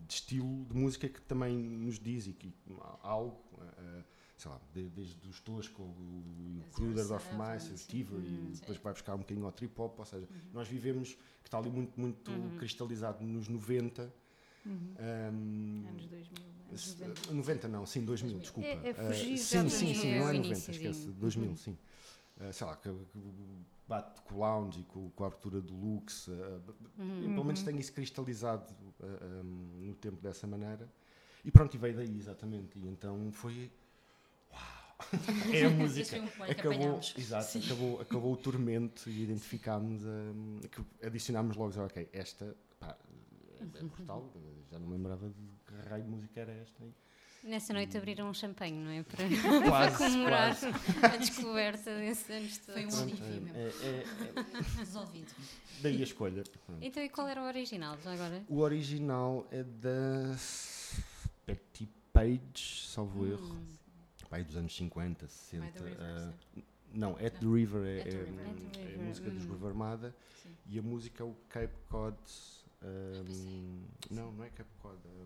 de 0.05 0.13
estilo 0.13 0.65
de 0.65 0.75
música 0.75 1.07
que 1.07 1.21
também 1.21 1.55
nos 1.57 1.97
diz 1.99 2.27
e 2.27 2.33
que 2.33 2.53
algo, 3.01 3.37
uh, 3.53 4.03
sei 4.37 4.51
lá, 4.51 4.59
de- 4.73 4.89
desde 4.89 5.27
os 5.27 5.39
Tosco, 5.39 5.83
o 5.83 6.63
Cruder 6.73 7.11
of 7.13 7.27
Mice, 7.35 7.67
sim. 7.69 7.77
Steve, 7.77 8.15
e 8.15 8.51
depois 8.59 8.77
vai 8.79 8.93
buscar 8.93 9.15
um 9.15 9.19
bocadinho 9.19 9.45
ao 9.45 9.51
trip 9.51 9.79
hop, 9.79 9.99
ou 9.99 10.05
seja, 10.05 10.27
nós 10.51 10.67
vivemos 10.67 11.13
que 11.13 11.47
está 11.47 11.57
ali 11.57 11.69
muito, 11.69 11.99
muito 11.99 12.31
Uhum. 12.31 12.57
cristalizado 12.57 13.23
nos 13.23 13.47
90. 13.47 14.13
Uhum. 14.65 14.95
um, 14.97 15.87
Anos 15.89 16.05
2000, 16.07 16.45
anos 16.69 16.81
se- 16.81 17.01
90. 17.01 17.33
90 17.33 17.67
não, 17.67 17.85
sim, 17.85 18.05
2000, 18.05 18.39
2000. 18.39 18.39
desculpa. 18.39 18.69
É- 18.69 18.89
é 18.89 18.91
Ah, 18.91 19.13
fugir 19.13 19.37
sim, 19.37 19.69
sim, 19.69 19.93
sim, 19.93 20.09
é 20.13 20.19
não 20.19 20.25
o 20.25 20.29
é 20.29 20.33
90, 20.33 20.47
iniciozinho. 20.47 20.91
esquece, 20.91 21.11
2000, 21.11 21.49
Uhum. 21.49 21.55
sim. 21.57 21.77
Ah, 22.39 22.51
sei 22.53 22.65
lá, 22.67 22.75
que, 22.77 22.89
bate 23.87 24.21
com 24.21 24.35
o 24.35 24.39
lounge 24.39 24.79
e 24.79 24.83
com, 24.85 25.11
a 25.23 25.27
abertura 25.27 25.61
do 25.61 25.75
Lux, 25.75 26.27
Uhum. 26.27 27.33
pelo 27.33 27.43
menos 27.43 27.59
Uhum. 27.59 27.65
tenho 27.65 27.79
isso 27.79 27.91
cristalizado 27.93 28.73
no 29.79 29.93
tempo 29.95 30.17
dessa 30.21 30.47
maneira. 30.47 30.89
E 31.45 31.51
pronto, 31.51 31.75
e 31.75 31.77
veio 31.77 31.95
daí 31.97 32.17
exatamente. 32.17 32.79
E 32.79 32.87
então 32.87 33.31
foi. 33.33 33.69
É 35.53 35.65
a 35.65 35.69
música. 35.69 36.17
um 36.19 36.43
Acabou, 36.43 36.99
exato, 37.17 37.45
Sim. 37.51 37.59
acabou, 37.65 38.01
acabou 38.01 38.33
o 38.33 38.37
tormento 38.37 39.09
e 39.09 39.23
identificámos, 39.23 40.01
ah, 40.05 40.81
adicionámos 41.07 41.55
logo, 41.55 41.79
ok, 41.83 42.09
esta 42.13 42.55
pá, 42.79 42.97
é, 43.59 43.63
é 43.79 43.83
brutal, 43.83 44.31
já 44.71 44.79
não 44.79 44.87
me 44.87 44.93
lembrava 44.93 45.27
de 45.29 45.35
que 45.65 45.89
raio 45.89 46.03
de 46.03 46.09
música 46.09 46.39
era 46.41 46.51
esta. 46.53 46.83
e- 46.83 47.03
Nessa 47.45 47.73
noite 47.73 47.97
abriram 47.97 48.29
um 48.29 48.33
champanhe, 48.33 48.71
não 48.77 48.89
é? 48.89 49.03
Para, 49.03 49.69
Quase, 49.69 49.97
comemorar 49.97 50.57
quase. 50.57 51.05
a 51.05 51.17
descoberta 51.17 51.93
desses 51.97 52.29
anos 52.29 52.57
todos. 52.59 52.73
Foi 52.73 52.85
um 52.85 53.01
alívio 53.03 53.25
mesmo. 53.41 53.57
é- 53.57 53.61
é- 53.67 54.03
é- 54.39 54.79
Resolvido. 54.79 55.27
daí 55.81 55.99
a 55.99 56.03
escolha. 56.03 56.41
Pronto. 56.65 56.81
Então, 56.81 57.03
e 57.03 57.09
qual 57.09 57.27
era 57.27 57.41
o 57.41 57.45
original 57.45 57.97
já 58.01 58.13
agora? 58.13 58.41
O 58.47 58.59
original 58.59 59.45
é 59.51 59.61
da 59.61 60.37
Betty 61.45 61.89
Page, 62.13 62.85
salvo 62.87 63.25
erro. 63.27 63.57
Hum. 64.33 64.35
Pai 64.35 64.43
dos 64.43 64.57
anos 64.57 64.75
50, 64.75 65.27
60. 65.27 65.65
By 65.65 65.71
the 65.71 65.83
River, 65.83 65.97
ah, 66.01 66.33
não, 66.93 67.11
At 67.17 67.33
the. 67.39 67.45
River 67.45 67.85
é, 67.85 68.03
the 68.03 68.09
é- 68.09 68.23
River. 68.23 68.45
É 68.79 68.95
a 68.95 69.03
música 69.03 69.29
dos 69.29 69.43
hum. 69.43 69.47
Groove 69.47 69.67
Armada 69.67 70.15
e 70.65 70.79
a 70.79 70.81
música 70.81 71.23
é 71.23 71.25
o 71.25 71.35
Cape 71.49 71.75
Cod. 71.89 72.17
ah, 72.81 72.85
é. 72.85 74.13
não, 74.13 74.31
não 74.31 74.43
é 74.43 74.49
Cape 74.49 74.69
Cod. 74.81 74.97
ah, 75.05 75.25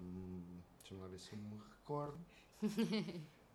Deixa-me 0.80 1.02
lá 1.02 1.08
ver 1.08 1.20
se 1.20 1.34
eu 1.34 1.39
me 1.39 1.58
recordo. 1.80 2.17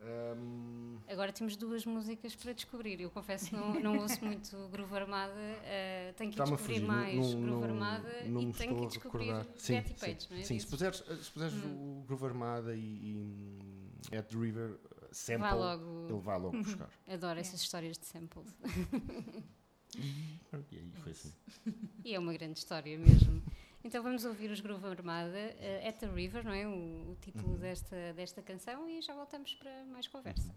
Ahm, 0.04 0.98
Agora 1.08 1.32
temos 1.32 1.56
duas 1.56 1.84
músicas 1.86 2.34
para 2.34 2.52
descobrir. 2.52 3.00
Eu 3.00 3.10
confesso 3.10 3.46
que 3.50 3.54
não, 3.56 3.74
não 3.80 3.98
ouço 3.98 4.22
muito 4.24 4.68
Groove 4.68 4.94
Armada. 4.94 5.32
eh, 5.64 6.12
tenho 6.16 6.32
que 6.32 6.40
a 6.40 6.44
descobrir 6.44 6.74
fugir, 6.74 6.86
mais 6.86 7.14
não- 7.16 7.22
Groove 7.30 7.46
não- 7.46 7.62
Armada 7.64 8.24
não 8.26 8.42
e 8.42 8.52
tenho 8.52 8.76
que 8.78 8.84
a 8.84 8.88
descobrir 8.88 9.24
recordar. 9.26 9.46
Sim, 9.58 9.74
Betty 9.74 9.88
sim, 9.88 9.94
Page, 10.06 10.26
não 10.30 10.36
é? 10.38 10.42
Sim, 10.42 10.58
se 10.58 10.66
puseres, 10.66 10.96
se 10.98 11.30
puseres 11.30 11.54
Hum. 11.54 12.00
o 12.00 12.04
Groove 12.06 12.24
Armada 12.26 12.74
e, 12.74 12.80
e 12.80 13.16
hum, 13.16 13.58
At 14.18 14.26
the 14.28 14.36
River 14.38 14.78
Sample, 15.12 15.38
Vai 15.42 15.50
ele 15.52 15.60
logo. 15.60 16.18
vai 16.20 16.38
logo 16.38 16.58
buscar. 16.62 16.90
Adoro 17.08 17.38
essas 17.40 17.60
histórias 17.60 17.98
de 17.98 18.06
samples. 18.06 18.46
Pronto, 20.50 20.66
e 20.74 20.78
aí 20.78 20.90
foi 21.02 21.12
assim. 21.12 21.32
E 22.04 22.14
é 22.14 22.18
uma 22.18 22.32
grande 22.32 22.58
história 22.58 22.96
mesmo. 22.98 23.42
Então 23.84 24.02
vamos 24.02 24.24
ouvir 24.24 24.50
os 24.50 24.60
Groove 24.60 24.86
Armada, 24.86 25.36
eh, 25.36 25.86
At 25.88 25.98
the 25.98 26.06
River, 26.06 26.44
não 26.44 26.52
é? 26.52 26.66
O, 26.66 27.10
o 27.10 27.16
título 27.20 27.52
Uhum. 27.54 27.58
desta, 27.58 28.12
desta 28.14 28.40
canção 28.40 28.88
e 28.88 29.02
já 29.02 29.12
voltamos 29.14 29.54
para 29.54 29.84
mais 29.86 30.06
conversa. 30.06 30.54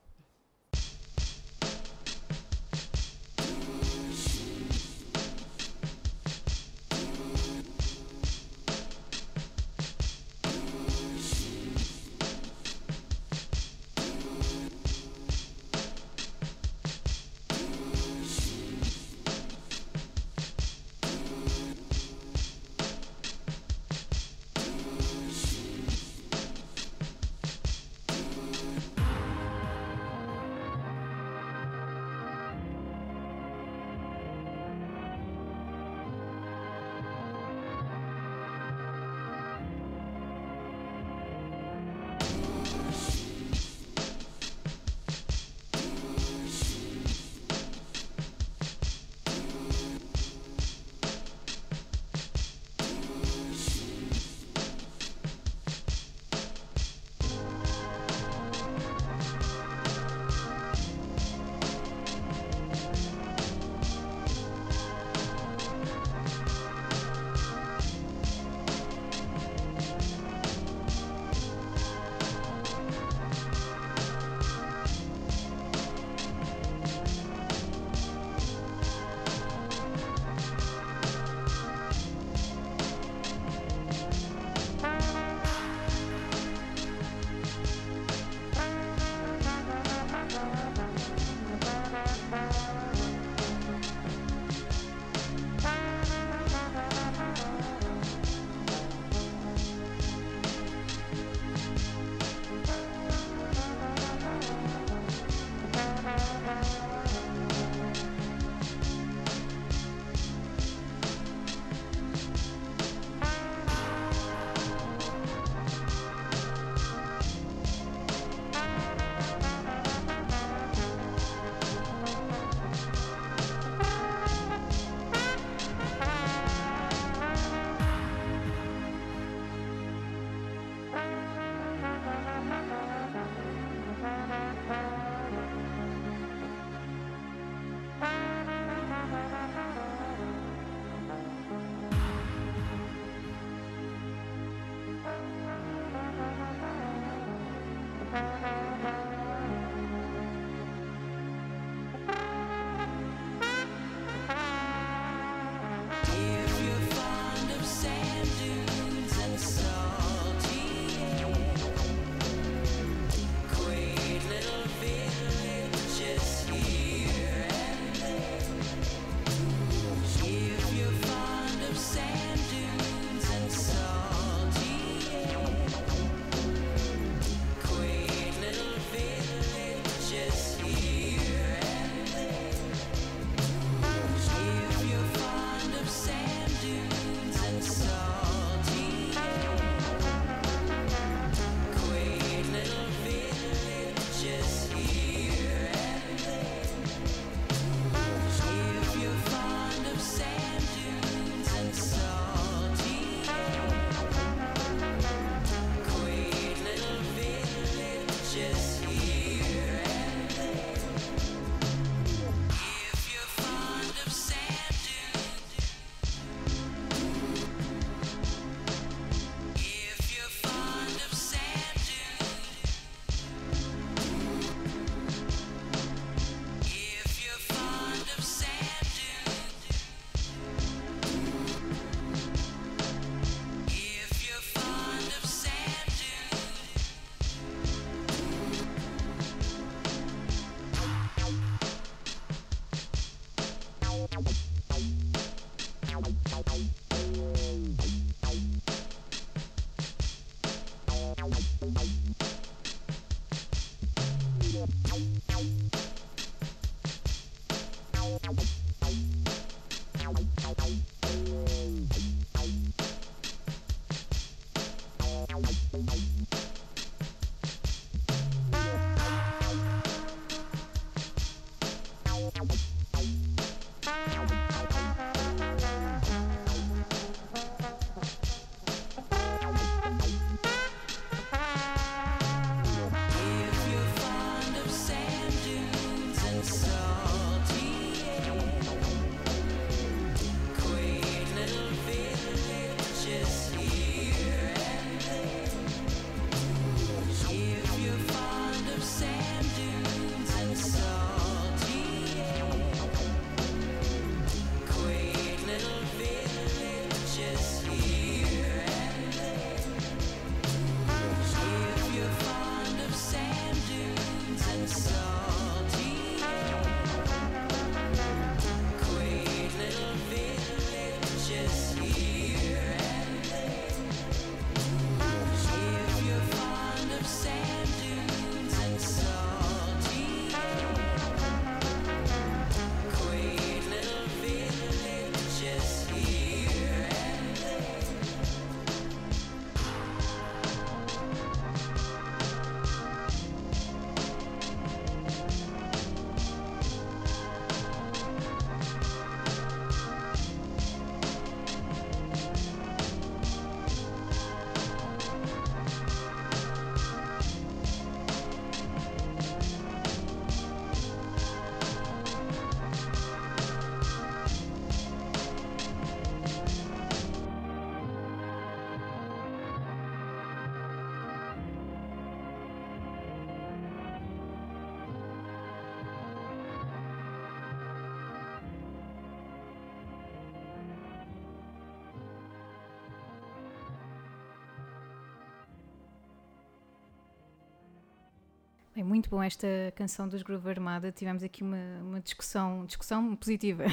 É 388.78 388.84
muito 388.84 389.10
bom 389.10 389.24
esta 389.24 389.48
canção 389.76 390.06
dos 390.08 390.22
Groove 390.22 390.50
Armada. 390.50 390.92
Tivemos 390.92 391.24
aqui 391.24 391.44
uma, 391.44 391.58
uma 391.82 392.02
discussão, 392.02 392.66
discussão 392.66 393.16
positiva 393.16 393.64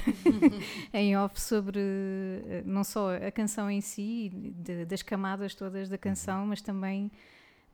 em 0.95 1.17
off 1.17 1.41
sobre 1.41 1.81
eh, 1.81 2.63
não 2.65 2.85
só 2.85 3.17
a 3.17 3.31
canção 3.33 3.69
em 3.69 3.81
si, 3.81 4.31
de- 4.33 4.85
das 4.85 5.03
camadas 5.03 5.57
todas 5.57 5.89
da 5.89 5.99
canção, 5.99 6.47
mas 6.47 6.63
também 6.63 7.11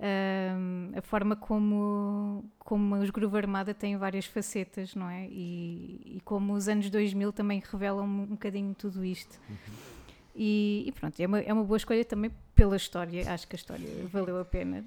ahm, 0.01 0.97
a 0.97 1.03
forma 1.03 1.37
como, 1.37 2.45
como 2.59 2.95
os 2.97 3.11
Groove 3.11 3.37
Armada 3.37 3.74
têm 3.74 3.99
várias 3.99 4.24
facetas, 4.24 4.95
não 4.95 5.11
é? 5.11 5.26
E, 5.29 6.14
e 6.16 6.20
como 6.24 6.55
os 6.55 6.66
anos 6.66 6.89
2000 6.89 7.31
também 7.31 7.62
revelam 7.70 8.07
um 8.07 8.24
bocadinho 8.26 8.74
tudo 8.74 9.05
isto. 9.05 9.39
E, 10.35 10.85
e 10.87 10.93
pronto, 10.93 11.18
é 11.20 11.26
uma, 11.26 11.41
é 11.41 11.53
uma 11.53 11.64
boa 11.64 11.76
escolha 11.76 12.05
também 12.05 12.31
pela 12.55 12.76
história. 12.76 13.31
Acho 13.31 13.47
que 13.49 13.55
a 13.57 13.59
história 13.59 13.87
valeu 14.11 14.41
a 14.41 14.45
pena. 14.45 14.83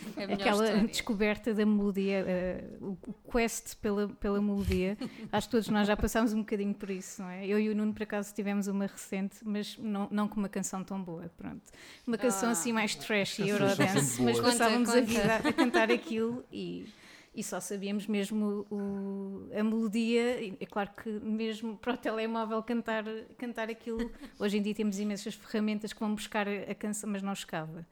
É 0.16 0.24
Aquela 0.34 0.64
história. 0.64 0.86
descoberta 0.88 1.54
da 1.54 1.64
melodia, 1.66 2.24
eh, 2.26 2.64
o 2.80 2.96
quest 3.30 3.76
pela, 3.76 4.08
pela 4.08 4.40
melodia. 4.40 4.96
Acho 5.30 5.48
que 5.48 5.52
todos 5.52 5.68
nós 5.68 5.86
já 5.86 5.96
passámos 5.96 6.32
um 6.32 6.40
bocadinho 6.40 6.74
por 6.74 6.90
isso, 6.90 7.22
não 7.22 7.28
é? 7.30 7.46
Eu 7.46 7.58
e 7.58 7.68
o 7.68 7.74
Nuno, 7.74 7.92
por 7.92 8.02
acaso, 8.02 8.34
tivemos 8.34 8.66
uma 8.66 8.86
recente, 8.86 9.36
mas 9.44 9.76
não, 9.78 10.08
não 10.10 10.28
com 10.28 10.38
uma 10.38 10.48
canção 10.48 10.82
tão 10.84 11.02
boa, 11.02 11.30
pronto. 11.36 11.62
Uma 12.06 12.18
canção 12.18 12.48
Ah. 12.48 12.52
assim 12.52 12.72
mais 12.72 12.94
trashy, 12.94 13.42
Canções 13.42 13.58
são 13.58 13.66
Eurodance, 13.68 14.22
mas 14.22 14.40
passávamos 14.40 14.88
Conta, 14.88 14.98
a 14.98 15.02
vida 15.02 15.34
a 15.48 15.52
cantar 15.52 15.90
aquilo 15.90 16.44
e, 16.52 16.86
e 17.34 17.42
só 17.42 17.58
sabíamos 17.60 18.06
mesmo 18.06 18.66
o- 18.70 19.48
a 19.58 19.62
melodia. 19.64 20.54
É 20.60 20.66
claro 20.66 20.90
que 21.02 21.08
mesmo 21.08 21.76
para 21.78 21.94
o 21.94 21.96
telemóvel 21.96 22.62
cantar, 22.62 23.04
cantar 23.38 23.70
aquilo, 23.70 24.10
hoje 24.38 24.58
em 24.58 24.62
dia 24.62 24.74
temos 24.74 24.98
imensas 24.98 25.34
ferramentas 25.34 25.92
que 25.92 26.00
vão 26.00 26.14
buscar 26.14 26.46
a 26.48 26.74
canção, 26.74 27.08
mas 27.10 27.22
não 27.22 27.34
chegava. 27.34 27.86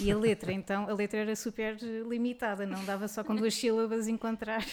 E 0.00 0.10
a 0.10 0.16
letra, 0.16 0.52
então, 0.52 0.88
a 0.88 0.92
letra 0.94 1.20
era 1.20 1.36
super 1.36 1.76
limitada, 2.08 2.66
não 2.66 2.84
dava 2.84 3.06
só 3.08 3.22
com 3.22 3.34
duas 3.34 3.54
sílabas 3.54 4.08
encontrar 4.08 4.64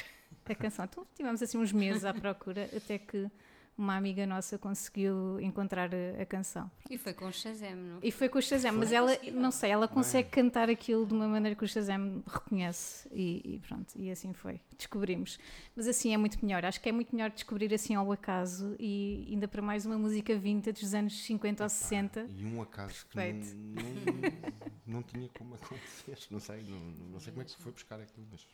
a 0.46 0.56
canção. 0.56 0.86
Então 0.86 1.06
tivemos 1.16 1.42
assim 1.42 1.58
uns 1.58 1.72
meses 1.74 2.06
à 2.06 2.14
procura 2.14 2.70
até 2.76 2.98
que 2.98 3.30
uma 3.78 3.96
amiga 3.96 4.26
nossa 4.28 4.58
conseguiu 4.58 5.40
encontrar 5.40 5.90
a, 5.94 6.22
a 6.22 6.26
canção. 6.26 6.70
E 6.90 6.98
foi 6.98 7.14
com 7.14 7.26
o 7.26 7.32
Shazam, 7.34 7.76
não? 7.76 8.00
E 8.04 8.12
foi 8.12 8.30
com 8.30 8.38
o 8.38 8.42
Shazam, 8.42 8.72
mas 8.74 8.90
Foi 8.90 8.98
ela, 8.98 9.16
possível. 9.18 9.42
não 9.42 9.52
sei, 9.52 9.72
ela 9.72 9.88
consegue 9.88 10.30
cantar 10.30 10.70
aquilo 10.70 11.06
de 11.06 11.14
uma 11.14 11.28
maneira 11.28 11.56
que 11.56 11.64
o 11.64 11.68
Shazam 11.68 12.24
reconhece 12.28 13.08
e, 13.12 13.56
e 13.56 13.60
pronto, 13.68 13.94
e 13.96 14.12
assim 14.12 14.32
foi, 14.34 14.62
descobrimos. 14.78 15.40
Mas 15.76 15.88
assim 15.88 16.14
é 16.14 16.18
muito 16.18 16.44
melhor, 16.46 16.64
acho 16.66 16.80
que 16.80 16.88
é 16.90 16.92
muito 16.92 17.16
melhor 17.16 17.32
descobrir 17.32 17.74
assim 17.74 17.96
ao 17.96 18.12
acaso 18.12 18.76
e 18.80 19.28
ainda 19.32 19.48
para 19.48 19.62
mais 19.62 19.86
uma 19.86 19.98
música 19.98 20.38
vintage 20.38 20.82
dos 20.82 20.94
anos 20.94 21.24
50 21.26 21.64
ou 21.64 21.70
60. 21.70 22.28
E 22.30 22.46
um 22.46 22.62
acaso 22.62 23.06
que 23.08 23.16
Perfeito. 23.16 23.56
não, 23.56 23.84
não, 23.84 24.98
não 24.98 25.04
tinha 25.04 25.28
como 25.38 25.56
acontecer. 25.62 26.18
Não 26.30 26.40
sei, 26.40 26.62
não, 26.64 26.80
não 27.12 27.20
sei 27.20 27.32
como 27.32 27.42
é 27.42 27.46
que 27.46 27.52
se 27.52 27.58
foi 27.58 27.72
buscar 27.72 28.00
aquilo, 28.00 28.28
mas, 28.32 28.48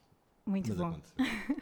Muito 0.45 0.69
mas 0.69 0.77
bom. 0.77 0.99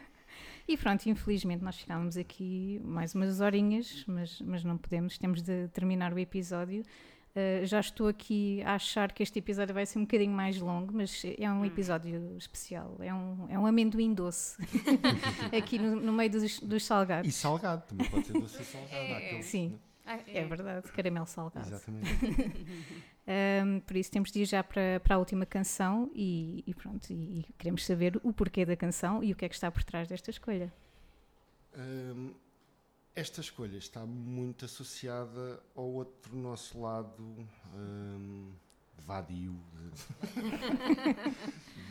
E 0.68 0.76
pronto, 0.76 1.06
infelizmente 1.08 1.64
nós 1.64 1.78
ficámos 1.78 2.16
aqui 2.18 2.78
mais 2.84 3.14
umas 3.14 3.40
horinhas, 3.40 4.04
mas, 4.06 4.38
mas 4.42 4.62
não 4.62 4.76
podemos, 4.76 5.16
temos 5.16 5.40
de 5.42 5.66
terminar 5.68 6.12
o 6.12 6.18
episódio. 6.18 6.82
Uh, 7.34 7.64
já 7.64 7.80
estou 7.80 8.08
aqui 8.08 8.60
a 8.62 8.74
achar 8.74 9.12
que 9.12 9.22
este 9.22 9.38
episódio 9.38 9.72
vai 9.74 9.86
ser 9.86 9.98
um 9.98 10.02
bocadinho 10.02 10.32
mais 10.32 10.58
longo, 10.60 10.92
mas 10.92 11.22
é 11.38 11.50
um 11.50 11.64
episódio 11.64 12.36
especial, 12.36 12.96
é 13.00 13.14
um, 13.14 13.46
é 13.48 13.58
um 13.58 13.64
amendoim 13.66 14.12
doce 14.12 14.60
aqui 15.56 15.78
no, 15.78 15.96
no 15.96 16.12
meio 16.12 16.30
dos, 16.30 16.58
dos 16.60 16.84
salgados. 16.84 17.28
E 17.28 17.32
salgado, 17.32 17.82
também 17.86 18.08
pode 18.10 18.26
ser 18.26 18.32
doce 18.34 18.60
e 18.60 18.64
salgado. 18.64 19.14
aquele- 19.14 19.42
Sim. 19.42 19.78
Ah, 20.04 20.18
É 20.26 20.44
verdade, 20.44 20.90
caramelo 20.92 21.26
salgado. 21.26 21.66
Exatamente. 21.68 22.08
Um, 23.30 23.80
por 23.80 23.94
isso 23.94 24.10
temos 24.10 24.32
de 24.32 24.40
ir 24.40 24.46
já 24.46 24.64
para, 24.64 25.00
para 25.00 25.16
a 25.16 25.18
última 25.18 25.44
canção 25.44 26.10
e, 26.14 26.64
e 26.66 26.72
pronto, 26.74 27.10
e, 27.12 27.40
e 27.40 27.46
queremos 27.58 27.84
saber 27.84 28.18
o 28.22 28.32
porquê 28.32 28.64
da 28.64 28.74
canção 28.74 29.22
e 29.22 29.32
o 29.32 29.36
que 29.36 29.44
é 29.44 29.48
que 29.50 29.54
está 29.54 29.70
por 29.70 29.84
trás 29.84 30.08
desta 30.08 30.30
escolha. 30.30 30.72
Hum, 31.76 32.32
esta 33.14 33.40
escolha 33.42 33.76
está 33.76 34.06
muito 34.06 34.64
associada 34.64 35.60
ao 35.76 35.84
outro 35.84 36.34
nosso 36.36 36.80
lado 36.80 37.22
hum, 37.74 38.50
vadio 39.06 39.54
de, 39.74 39.90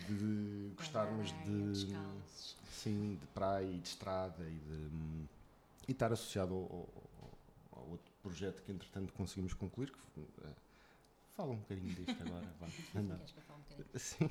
de 0.15 0.71
gostarmos 0.75 1.31
de 1.45 1.95
sim 2.71 3.15
de 3.19 3.27
praia 3.27 3.65
e 3.65 3.77
de 3.79 3.87
estrada 3.87 4.43
e 4.49 4.55
de 4.59 4.89
e 5.87 5.91
estar 5.91 6.11
associado 6.11 6.53
ao, 6.53 6.61
ao- 6.61 7.37
ao 7.83 7.89
outro 7.91 8.11
projeto 8.21 8.61
que 8.63 8.71
entretanto 8.71 9.13
conseguimos 9.13 9.53
concluir 9.53 9.91
que 9.91 10.21
eh, 10.43 10.49
fala 11.37 11.51
um 11.53 11.57
bocadinho 11.57 11.93
deste 11.95 12.21
agora 12.23 12.51
vá. 12.59 12.67
Queres 13.17 13.31
que 13.31 13.37
eu 13.37 13.43
fale 13.43 13.59
um 13.59 13.63
bocadinho? 13.63 13.99
Sim. 13.99 14.29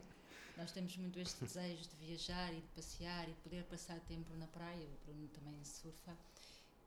Nós 0.56 0.70
temos 0.70 0.96
muito 0.96 1.18
este 1.18 1.44
desejo 1.44 1.82
de 1.82 1.96
viajar 1.96 2.52
e 2.54 2.60
de 2.60 2.68
passear 2.68 3.28
e 3.28 3.32
de 3.32 3.40
poder 3.40 3.64
passar 3.64 3.98
tempo 4.00 4.32
na 4.36 4.46
praia. 4.46 4.86
O 4.86 5.04
Bruno 5.04 5.26
também 5.28 5.62
surfa. 5.64 6.16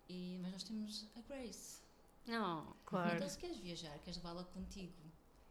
E, 0.07 0.39
mas 0.41 0.53
nós 0.53 0.63
temos 0.63 1.05
a 1.18 1.22
Grace. 1.28 1.82
Não, 2.26 2.74
Claro. 2.86 3.18
Então, 3.18 3.28
se 3.30 3.38
queres 3.38 3.57
viajar, 3.57 3.99
queres 3.99 4.15
levá-la 4.15 4.45
contigo. 4.45 4.93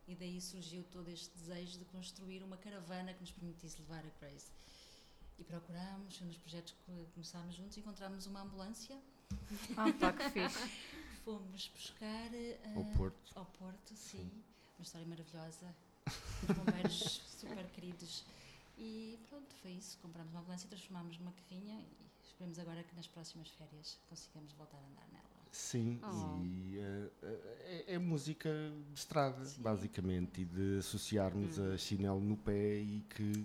E 0.09 0.15
daí 0.15 0.41
surgiu 0.41 0.83
todo 0.85 1.11
este 1.11 1.37
desejo 1.37 1.79
de 1.79 1.85
construir 1.85 2.43
uma 2.43 2.57
caravana 2.57 3.13
que 3.13 3.21
nos 3.21 3.33
permitisse 3.33 3.79
levar 3.81 4.03
a 4.03 4.11
Grace. 4.19 4.51
E 5.39 5.45
procurámos, 5.45 6.17
foi 6.17 6.27
dos 6.27 6.39
projetos 6.39 6.75
que 6.87 7.07
começámos 7.13 7.55
juntos, 7.55 7.77
encontramos 7.77 8.25
uma 8.27 8.41
ambulância, 8.41 8.99
Ah, 9.77 9.93
pá, 10.01 10.13
que 10.15 10.31
fixe. 10.31 10.59
fomos 11.27 11.69
buscar 11.75 12.33
eh, 12.33 12.57
ao 12.77 12.85
Porto 12.97 13.33
ao 13.35 13.45
Porto, 13.47 13.95
sim. 13.97 14.31
Uma 14.79 14.83
história 14.85 15.07
maravilhosa. 15.09 15.75
Os 16.49 16.57
bombeiros 16.57 17.21
super 17.27 17.65
queridos. 17.75 18.25
E 18.79 19.19
pronto, 19.29 19.53
foi 19.61 19.73
isso. 19.73 19.99
Comprámos 20.01 20.31
uma 20.33 20.41
ambulância, 20.41 20.69
transformámos 20.69 21.19
numa 21.19 21.33
carrinha 21.33 21.81
e 21.81 21.97
esperemos 22.25 22.59
agora 22.61 22.83
que 22.85 22.95
nas 22.95 23.09
próximas 23.09 23.49
férias 23.51 23.99
consigamos 24.09 24.53
voltar 24.53 24.77
a 24.79 24.87
andar 24.87 25.09
nela. 25.13 25.27
Sim, 25.51 25.99
Oh. 26.05 26.39
e 26.45 26.79
eh, 26.79 27.11
é, 27.89 27.95
é 27.95 27.99
música 27.99 28.49
de 28.93 28.99
estrada, 28.99 29.45
Sim. 29.45 29.63
basicamente, 29.63 30.43
e 30.43 30.45
de 30.45 30.79
associarmos 30.79 31.59
a 31.59 31.77
chinelo 31.77 32.21
no 32.21 32.37
pé 32.37 32.77
e 32.79 33.01
que 33.11 33.45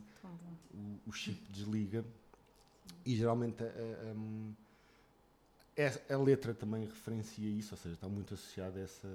o, 0.73 1.09
o 1.09 1.11
chip 1.13 1.41
desliga. 1.51 2.05
E 3.05 3.15
geralmente 3.15 3.63
a, 3.63 3.67
a- 3.67 4.13
um, 4.13 4.53
a 6.09 6.17
letra 6.17 6.53
também 6.53 6.85
referencia 6.85 7.49
isso, 7.49 7.73
ou 7.73 7.77
seja, 7.77 7.95
está 7.95 8.07
muito 8.07 8.33
associada 8.33 8.79
a, 8.79 8.83
essa, 8.83 9.07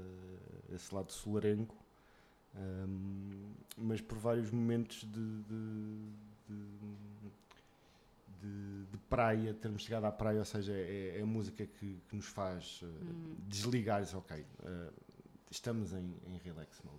a 0.70 0.74
esse 0.74 0.94
lado 0.94 1.12
solarengo, 1.12 1.74
um, 2.54 3.52
mas 3.76 4.00
por 4.00 4.16
vários 4.18 4.50
momentos 4.50 5.02
de, 5.02 5.42
de, 5.42 6.08
de- 6.48 6.66
de- 8.42 8.98
praia, 9.08 9.54
termos 9.54 9.82
chegado 9.82 10.04
à 10.04 10.12
praia, 10.12 10.38
ou 10.40 10.44
seja, 10.44 10.72
é, 10.72 11.18
é 11.18 11.22
a 11.22 11.26
música 11.26 11.64
que, 11.64 12.00
que 12.08 12.16
nos 12.16 12.26
faz 12.26 12.80
uh, 12.82 12.86
desligar 13.46 14.00
e 14.02 14.04
dizer, 14.04 14.16
ok, 14.16 14.40
uh, 14.40 14.92
estamos 15.50 15.92
em, 15.92 16.14
em 16.26 16.38
relax 16.44 16.80
mode. 16.84 16.96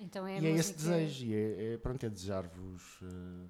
então 0.00 0.26
é 0.26 0.40
e 0.40 0.46
é 0.46 0.50
esse 0.52 0.72
desejo, 0.74 1.24
e 1.26 1.34
é, 1.34 1.74
é, 1.74 1.76
pronto, 1.78 2.04
é 2.04 2.08
desejar-vos 2.08 3.00
uh, 3.02 3.48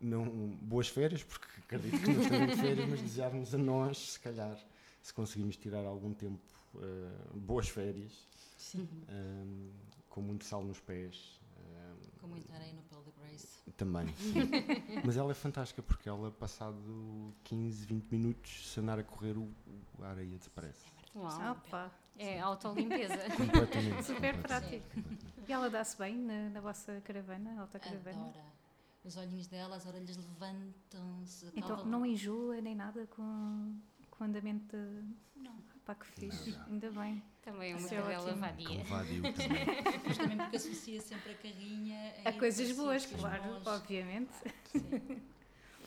não 0.00 0.24
boas 0.60 0.88
férias, 0.88 1.22
porque 1.22 1.46
acredito 1.62 2.00
que 2.02 2.10
não 2.12 2.22
estarem 2.22 2.46
de 2.48 2.56
férias, 2.56 2.88
mas 2.88 3.00
desejar-nos 3.00 3.54
a 3.54 3.58
nós, 3.58 3.98
se 4.12 4.20
calhar, 4.20 4.58
se 5.00 5.12
conseguimos 5.14 5.56
tirar 5.56 5.84
algum 5.84 6.12
tempo, 6.14 6.40
uh, 6.74 7.38
boas 7.38 7.68
férias, 7.68 8.28
Sim. 8.56 8.88
um, 9.08 9.70
com 10.08 10.20
muito 10.20 10.44
sal 10.44 10.62
nos 10.64 10.80
pés. 10.80 11.40
um, 11.58 12.18
Com 12.20 12.26
muita 12.28 12.52
areia 12.54 12.72
no 12.74 12.82
pelo 12.82 13.02
da 13.02 13.10
Grace. 13.12 13.46
também, 13.76 14.06
sim. 14.16 14.34
Mas 15.04 15.16
ela 15.16 15.30
é 15.30 15.34
fantástica 15.34 15.82
porque 15.82 16.08
ela, 16.08 16.30
passado 16.30 17.32
15, 17.44 17.86
20 17.86 18.10
minutos, 18.10 18.70
se 18.72 18.80
andar 18.80 18.98
a 18.98 19.04
correr, 19.04 19.36
o, 19.36 19.42
o- 19.42 20.02
a 20.04 20.08
areia 20.08 20.36
desaparece. 20.36 20.84
Uau, 21.14 21.28
Ah, 21.40 21.54
pá. 21.70 21.90
é 22.18 22.38
autolimpeza. 22.40 23.16
Completamente. 23.36 24.04
Super 24.04 24.34
completamente. 24.36 24.82
prático. 24.86 25.20
E 25.48 25.52
ela 25.52 25.68
dá-se 25.70 25.96
bem 25.98 26.16
na, 26.16 26.50
na 26.50 26.60
vossa 26.60 27.00
caravana, 27.00 27.60
alta 27.60 27.78
caravana? 27.80 28.28
Adora. 28.28 28.60
Os 29.02 29.16
olhinhos 29.16 29.46
dela, 29.48 29.76
as 29.76 29.86
orelhas 29.86 30.16
levantam-se. 30.16 31.46
Então 31.56 31.84
não 31.86 32.04
enjoa 32.04 32.60
nem 32.60 32.74
nada 32.74 33.06
com, 33.06 33.74
com 34.20 34.24
o 34.24 34.26
andamento 34.26 34.76
de... 34.76 35.40
Não. 35.42 35.54
Pá, 35.86 35.94
que 35.94 36.06
fixe, 36.06 36.50
Não. 36.50 36.66
ainda 36.66 36.90
bem. 36.90 37.22
Também 37.40 37.72
é 37.72 37.76
uma 37.76 37.86
ótimo. 38.18 38.36
vadia. 38.36 38.84
Vadio 38.84 39.22
também. 39.32 39.66
Mas 40.06 40.18
também 40.18 40.36
porque 40.36 40.56
associa 40.56 41.00
sempre 41.00 41.32
a 41.32 41.34
carrinha 41.36 42.14
Há 42.26 42.30
ir 42.30 42.38
coisas 42.38 42.76
boas, 42.76 43.06
claro, 43.06 43.42
bons. 43.44 43.66
obviamente. 43.66 44.30
Sim. 44.66 45.22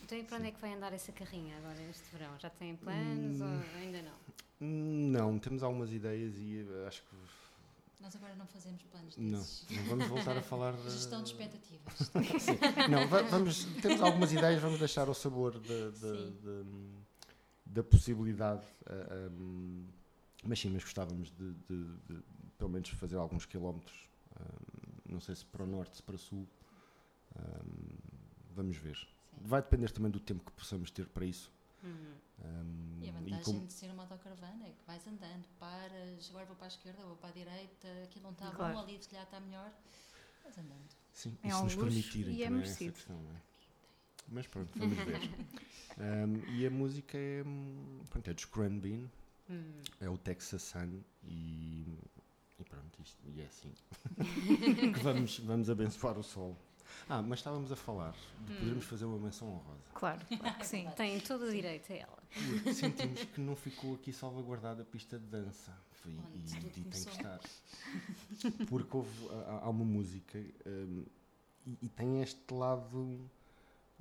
Então 0.04 0.18
e 0.18 0.24
para 0.24 0.38
onde 0.40 0.48
é 0.48 0.52
que 0.52 0.60
vai 0.60 0.74
andar 0.74 0.92
essa 0.94 1.12
carrinha 1.12 1.56
agora 1.58 1.80
este 1.84 2.04
verão? 2.12 2.32
Já 2.40 2.50
tem 2.50 2.76
planos 2.76 3.40
Hum. 3.40 3.46
ou 3.76 3.80
ainda 3.80 4.02
não? 4.02 4.18
Não, 4.60 5.38
temos 5.40 5.62
algumas 5.62 5.92
ideias 5.94 6.36
e 6.40 6.66
eh, 6.68 6.88
acho 6.88 7.04
que 7.04 7.16
Nós 8.02 8.16
agora 8.16 8.34
não 8.36 8.48
fazemos 8.48 8.82
planos 8.84 9.16
não, 9.16 9.40
desses. 9.40 9.68
não 9.70 9.84
vamos 9.84 10.08
voltar 10.08 10.36
a 10.38 10.42
falar 10.42 10.74
de... 10.74 10.90
Gestão 10.90 11.22
de 11.22 11.30
expectativas. 11.30 11.94
Sim. 12.42 12.58
Não, 12.90 13.08
va- 13.08 13.22
vamos, 13.22 13.66
temos 13.80 14.02
algumas 14.02 14.34
ideias, 14.34 14.60
vamos 14.62 14.80
deixar 14.80 15.08
ao 15.08 15.14
sabor 15.14 15.60
da, 15.60 15.90
da, 15.92 15.94
Sim. 16.16 16.38
Da- 17.74 17.82
da 17.82 17.84
possibilidade. 17.84 18.66
ah, 18.86 19.30
um, 19.32 19.86
mas 20.46 20.60
sim, 20.60 20.70
mas 20.70 20.84
gostávamos 20.84 21.32
de, 21.32 21.54
de- 21.54 21.98
de, 22.08 22.24
pelo 22.58 22.70
menos 22.70 22.90
fazer 22.90 23.16
alguns 23.18 23.46
quilómetros. 23.46 24.10
ah, 24.36 24.44
não 25.10 25.20
sei 25.20 25.36
se 25.36 25.46
para 25.46 25.64
o 25.64 25.68
norte, 25.68 25.96
se 25.98 26.04
para 26.04 26.16
o 26.16 26.18
sul. 26.18 26.48
ah, 27.36 27.64
vamos 28.56 28.78
ver. 28.78 28.98
Vai 29.42 29.62
depender 29.62 29.90
também 29.92 30.12
do 30.12 30.20
tempo 30.20 30.44
que 30.44 30.52
possamos 30.52 30.92
ter 30.92 31.08
para 31.08 31.26
isso. 31.26 31.52
Uhum. 31.84 32.14
Ah, 32.40 32.64
E 33.02 33.06
a 33.06 33.08
e 33.10 33.12
vantagem 33.12 33.44
como- 33.44 33.68
de 33.68 33.74
ser 33.74 33.90
uma 33.92 34.04
autocaravana 34.04 34.66
é 34.66 34.70
que 34.72 34.86
vais 34.86 35.06
andando, 35.08 35.46
paras, 35.60 36.30
agora 36.30 36.46
vou 36.46 36.56
para 36.56 36.66
a 36.66 36.70
esquerda, 36.70 37.04
vou 37.04 37.16
para 37.18 37.30
a 37.30 37.34
direita, 37.34 37.88
aqui 38.04 38.20
não 38.20 38.32
está 38.32 38.52
Claro. 38.52 38.74
bom, 38.76 38.80
ali 38.82 39.02
se 39.02 39.10
calhar 39.10 39.26
está 39.26 39.40
melhor. 39.40 39.72
Vais 40.44 40.58
andando. 40.58 40.90
Sim, 41.14 41.38
É 41.44 41.48
e 41.48 41.52
se 41.52 41.58
um 41.58 41.64
nos 41.64 41.76
luxo 41.76 41.86
permitirem 41.88 42.34
e 42.36 42.44
é 42.44 42.46
também 42.48 42.62
essa 42.62 42.70
merecido. 42.70 42.94
questão, 42.94 43.22
não 43.22 43.32
é? 43.36 43.42
Mas 44.28 44.48
pronto, 44.48 44.70
vamos 44.78 44.98
ver. 44.98 45.20
Um, 45.96 46.56
e 46.56 46.66
a 46.66 46.72
música 46.72 47.16
é, 47.16 47.44
hum, 47.46 48.02
pronto, 48.10 48.28
é 48.28 48.34
dos 48.34 48.46
Grand 48.46 48.80
Bean, 48.80 49.08
Hum. 49.48 49.74
é 50.02 50.10
o 50.10 50.18
Texas 50.18 50.64
Sun 50.64 51.02
e, 51.24 51.86
e 52.58 52.64
pronto, 52.64 53.00
isto, 53.00 53.22
e 53.28 53.42
é 53.42 53.46
assim 53.46 53.72
que 54.92 55.00
vamos, 55.04 55.38
vamos 55.38 55.70
abençoar 55.70 56.18
o 56.18 56.24
sol. 56.24 56.58
Ah, 57.08 57.22
mas 57.22 57.40
estávamos 57.40 57.72
a 57.72 57.76
falar 57.76 58.16
de 58.48 58.54
podermos 58.56 58.86
fazer 58.86 59.06
uma 59.06 59.20
menção 59.20 59.48
honrosa. 59.50 59.84
Claro, 59.94 60.20
claro 60.26 60.58
que 60.58 60.66
sim. 60.66 60.90
Tem 60.98 61.20
todo 61.20 61.46
o 61.46 61.52
direito 61.52 61.92
a 61.94 61.96
ela. 61.96 62.24
Porque 62.32 62.74
sentimos 62.74 63.24
que 63.26 63.40
não 63.42 63.56
ficou 63.56 63.94
aqui 63.94 64.12
salvaguardada 64.12 64.82
a 64.82 64.86
pista 64.86 65.20
de 65.20 65.26
dança. 65.26 65.78
E, 66.06 66.10
tudo 66.10 66.68
e 66.80 66.84
tem 66.86 67.04
que 67.04 67.10
estar. 67.12 67.40
Porque 68.68 68.98
houve, 68.98 69.10
há, 69.48 69.60
há 69.66 69.70
uma 69.70 69.86
música 69.86 70.40
hum, 70.66 71.06
e, 71.68 71.78
e 71.84 71.90
tem 71.90 72.22
este 72.22 72.52
lado 72.54 73.20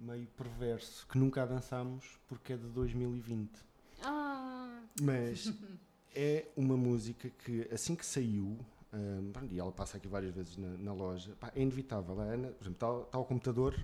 meio 0.02 0.26
perverso 0.36 1.06
que 1.06 1.16
nunca 1.18 1.42
a 1.42 1.46
dançámos 1.46 2.04
porque 2.28 2.52
é 2.52 2.56
de 2.56 2.66
2020. 2.68 3.50
Ah, 4.02 4.80
Mas 5.00 5.52
é 6.14 6.46
uma 6.56 6.76
música 6.76 7.30
que 7.44 7.68
assim 7.72 7.94
que 7.94 8.04
saiu, 8.04 8.58
pronto, 9.32 9.52
e 9.52 9.58
ela 9.58 9.72
passa 9.72 9.96
aqui 9.96 10.08
várias 10.08 10.34
vezes 10.34 10.56
na, 10.56 10.68
na 10.78 10.92
loja, 10.92 11.32
pá, 11.40 11.52
é 11.54 11.62
inevitável. 11.62 12.20
A 12.20 12.24
Ana, 12.24 12.48
por 12.48 12.64
exemplo, 12.64 12.72
está, 12.72 13.00
está 13.06 13.18
ao 13.18 13.24
computador, 13.24 13.78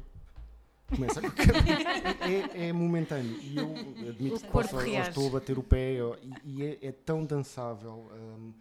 começa 0.89 1.21
a 1.21 1.23
é, 2.29 2.65
é, 2.65 2.69
é 2.69 2.73
momentâneo. 2.73 3.39
E 3.41 3.57
eu 3.57 4.09
admito 4.09 4.41
que 4.41 4.47
posso, 4.49 4.79
estou 4.81 5.29
a 5.29 5.31
bater 5.31 5.59
o 5.59 5.63
pé, 5.63 6.03
ou- 6.03 6.19
e, 6.45 6.57
e 6.57 6.65
é, 6.65 6.79
é 6.89 6.93
tão 6.93 7.25
dançável. 7.25 8.11
hum, 8.13 8.53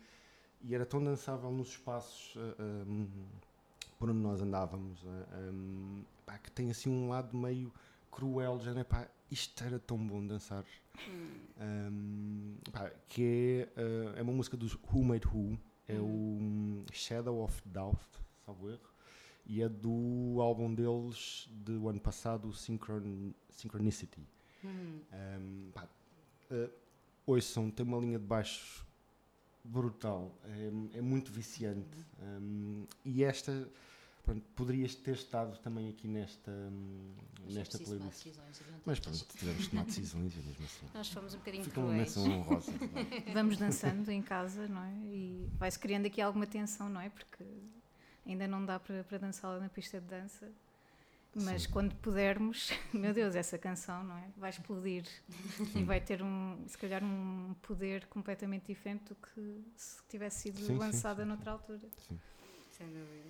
e 0.64 0.74
era 0.74 0.86
tão 0.86 1.01
dançável 1.03 1.51
nos 1.51 1.70
espaços 1.70 2.36
um, 2.60 3.08
por 3.98 4.10
onde 4.10 4.20
nós 4.20 4.41
andávamos, 4.41 5.04
uh, 5.04 5.08
um, 5.52 6.04
pá, 6.26 6.38
que 6.38 6.52
tem 6.52 6.70
assim 6.70 6.89
um 6.89 7.10
lado 7.10 7.36
meio 7.36 7.74
cruel, 8.12 8.60
já, 8.60 8.74
né, 8.74 8.84
pá, 8.84 9.08
isto 9.30 9.64
era 9.64 9.80
tão 9.80 9.98
bom 9.98 10.26
dançar. 10.26 10.64
Um, 11.60 12.58
pá, 12.72 12.89
que 13.08 13.68
é, 13.76 13.82
uh, 13.82 14.18
é 14.18 14.22
uma 14.22 14.34
música 14.34 14.56
dos 14.56 14.78
Who 14.91 15.04
Made 15.04 15.28
Who, 15.28 15.60
é 15.88 15.95
o 15.95 16.04
um, 16.06 16.86
Shadow 16.91 17.43
of 17.43 17.62
Doubt, 17.66 18.02
salvo 18.45 18.70
erro, 18.70 18.80
e 19.45 19.62
é 19.62 19.70
do 19.70 20.38
álbum 20.39 20.74
deles 20.74 21.48
do 21.52 21.88
ano 21.88 22.00
passado, 22.00 22.52
Synchron 22.54 23.34
Synchronicity. 23.50 24.28
hum, 24.64 25.00
Um, 25.14 25.72
pá, 25.72 25.88
uh, 26.52 26.70
ouçam, 27.26 27.70
tem 27.70 27.86
uma 27.86 27.98
linha 27.98 28.20
de 28.20 28.26
baixo 28.26 28.87
brutal, 29.68 30.36
é, 30.45 30.97
é 30.97 31.01
muito 31.01 31.32
viciante. 31.32 31.97
Um, 32.22 32.86
e 33.03 33.24
esta, 33.24 33.70
pronto, 34.24 34.41
poderias 34.55 34.95
ter 34.95 35.13
estado 35.15 35.57
também 35.59 35.89
aqui 35.89 36.07
nesta, 36.07 36.51
um, 36.51 37.13
Mas 37.43 37.55
é 37.55 37.59
nesta 37.59 37.78
playlist. 37.78 38.24
decisões, 38.26 38.61
Mas 38.86 38.99
pronto, 38.99 39.26
tivemos 39.38 39.63
de 39.63 39.70
tomar 39.70 39.86
decisões 39.86 40.34
e 40.36 40.39
mesmo 40.39 40.65
assim. 40.65 40.86
nós 40.93 41.09
fomos 41.09 41.34
um 41.34 41.38
bocadinho 41.38 41.63
Fica 41.63 41.80
uma 41.80 41.93
menção 41.93 42.26
honrosa. 42.26 42.72
vá. 43.28 43.34
Vamos 43.34 43.57
dançando 43.57 44.09
em 44.09 44.22
casa, 44.22 44.68
não 44.68 44.84
é? 44.84 44.93
E 45.05 45.49
vai-se 45.57 45.78
criando 45.78 46.05
aqui 46.07 46.22
alguma 46.22 46.47
tensão, 46.47 46.88
não 46.89 47.01
é? 47.01 47.09
Porque 47.09 47.43
ainda 48.26 48.47
não 48.47 48.65
dá 48.65 48.80
para, 48.80 49.03
para 49.03 49.18
dançá-la 49.18 49.59
na 49.59 49.70
pista 49.70 49.99
de 49.99 50.07
dança. 50.07 50.49
Mas 51.36 51.63
Sim. 51.63 51.69
quando 51.71 51.93
pudermos, 51.95 52.71
meu 52.91 53.13
Deus, 53.13 53.36
essa 53.36 53.57
canção, 53.57 54.03
não 54.03 54.17
é? 54.17 54.28
Vai 54.38 54.49
explodir 54.49 55.05
e 55.75 55.84
vai 55.84 56.01
ter 56.01 56.23
um, 56.23 56.63
se 56.67 56.78
calhar, 56.78 57.03
um 57.03 57.53
poder 57.61 58.07
completamente 58.07 58.65
diferente 58.67 59.05
do 59.09 59.15
que 59.15 59.63
se 59.75 60.01
tivesse 60.09 60.41
sido 60.43 60.57
Sim, 60.59 60.65
sim, 60.65 60.78
lançada 60.78 61.21
sim, 61.23 61.30
noutra 61.30 61.51
altura. 61.51 61.88
Sim. 62.07 62.19
Sem 62.71 62.88
dúvida. 62.88 63.30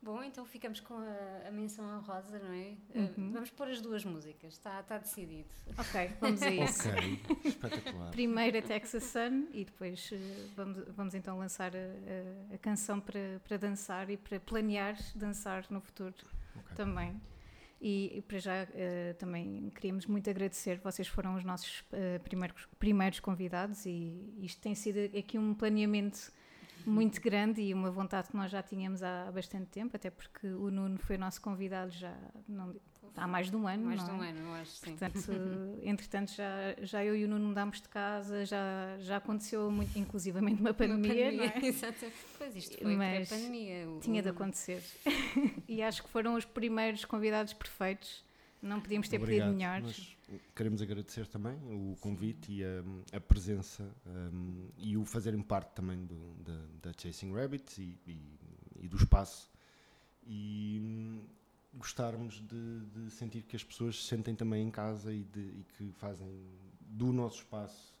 Bom, 0.00 0.20
então 0.22 0.44
ficamos 0.44 0.80
com 0.80 0.94
a, 0.94 1.48
a 1.48 1.50
menção 1.52 1.84
honrosa, 1.98 2.36
não 2.40 2.52
é? 2.52 2.74
Uhum. 2.92 3.28
Uh, 3.28 3.32
vamos 3.32 3.50
pôr 3.50 3.68
as 3.68 3.80
duas 3.80 4.04
músicas, 4.04 4.52
está 4.54 4.80
está 4.80 4.98
decidido. 4.98 5.48
Ok, 5.78 6.10
vamos 6.20 6.42
a 6.42 6.50
isso. 6.54 6.88
ok, 6.88 7.20
espetacular. 7.44 8.10
Primeiro 8.10 8.58
a 8.58 8.62
Texas 8.62 9.04
Sun 9.04 9.46
e 9.52 9.64
depois 9.64 10.10
eh, 10.12 10.18
vamos, 10.56 10.84
vamos 10.96 11.14
então 11.14 11.38
lançar 11.38 11.72
a, 11.76 11.78
a- 11.78 12.54
a 12.54 12.58
canção 12.58 12.98
para, 13.00 13.40
para 13.44 13.56
dançar 13.56 14.10
e 14.10 14.16
para 14.16 14.40
planear 14.40 14.96
dançar 15.14 15.64
no 15.70 15.80
futuro 15.80 16.14
Ok. 16.56 16.76
também. 16.76 17.20
E, 17.80 18.18
e 18.18 18.22
para 18.22 18.38
já 18.38 18.54
eh, 18.74 19.14
também 19.18 19.70
queríamos 19.74 20.06
muito 20.06 20.30
agradecer, 20.30 20.78
vocês 20.78 21.08
foram 21.08 21.34
os 21.34 21.42
nossos 21.44 21.82
eh, 21.92 22.20
primeiros, 22.20 22.68
primeiros 22.78 23.18
convidados 23.18 23.84
e 23.86 24.32
isto 24.40 24.60
tem 24.60 24.72
sido 24.74 24.98
aqui 25.18 25.36
um 25.36 25.52
planeamento 25.52 26.32
muito 26.86 27.18
grande 27.20 27.60
e 27.60 27.74
uma 27.74 27.90
vontade 27.90 28.28
que 28.28 28.36
nós 28.36 28.52
já 28.52 28.62
tínhamos 28.62 29.02
há 29.02 29.30
bastante 29.32 29.66
tempo, 29.66 29.96
até 29.96 30.10
porque 30.10 30.46
o 30.46 30.70
Nuno 30.70 30.96
foi 30.98 31.18
nosso 31.18 31.40
convidado 31.42 31.90
já 31.90 32.16
não- 32.48 32.72
há 33.16 33.26
mais 33.26 33.50
de 33.50 33.56
um 33.56 33.66
ano. 33.66 33.84
Mais 33.84 34.00
não 34.00 34.06
de 34.06 34.12
um 34.14 34.24
é? 34.24 34.30
ano, 34.30 34.38
eu 34.40 34.52
acho, 34.54 34.70
sim. 34.72 34.96
Portanto, 34.96 35.18
entretanto, 35.82 36.32
já, 36.32 36.74
já 36.82 37.04
eu 37.04 37.16
e 37.16 37.24
o 37.24 37.28
Nuno 37.28 37.48
mudámos 37.48 37.80
de 37.80 37.88
casa, 37.88 38.44
já, 38.44 38.96
já 39.00 39.16
aconteceu 39.18 39.70
muito, 39.70 39.98
inclusivamente 39.98 40.60
uma 40.60 40.74
pandemia, 40.74 41.32
não 41.32 41.44
é? 41.44 41.58
Exato. 41.66 42.06
Pois 42.38 42.56
isto 42.56 42.78
foi 42.78 42.96
Mas 42.96 43.28
pré-pandemia. 43.28 43.88
o- 43.90 44.00
Tinha 44.00 44.22
de 44.22 44.28
acontecer. 44.28 44.82
e 45.68 45.82
acho 45.82 46.02
que 46.02 46.08
foram 46.08 46.34
os 46.34 46.44
primeiros 46.44 47.04
convidados 47.04 47.52
perfeitos. 47.52 48.24
Não 48.60 48.80
podíamos 48.80 49.08
ter 49.08 49.16
Obrigado. 49.16 49.48
pedido 49.48 49.58
melhores. 49.58 50.16
Queremos 50.54 50.80
agradecer 50.80 51.26
também 51.26 51.54
o 51.68 51.96
convite 52.00 52.52
e 52.52 52.64
a, 52.64 53.16
a 53.16 53.20
presença 53.20 53.82
um, 54.06 54.68
e 54.78 54.96
o 54.96 55.04
fazerem 55.04 55.42
parte 55.42 55.72
também 55.74 55.98
do, 56.06 56.34
da, 56.44 56.58
da 56.80 56.92
Chasing 56.96 57.32
Rabbits 57.34 57.78
e, 57.78 57.98
e- 58.06 58.38
e 58.82 58.88
do 58.88 58.96
espaço. 58.96 59.50
E 60.26 60.80
hum, 60.80 61.20
gostarmos 61.74 62.40
de, 62.40 62.80
de 62.86 63.10
sentir 63.10 63.42
que 63.42 63.56
as 63.56 63.64
pessoas 63.64 63.96
se 64.02 64.08
sentem 64.08 64.34
também 64.34 64.62
em 64.66 64.70
casa 64.70 65.12
e, 65.12 65.24
de- 65.24 65.40
e 65.40 65.66
que 65.76 65.92
fazem 65.92 66.28
do 66.80 67.12
nosso 67.12 67.38
espaço 67.38 67.92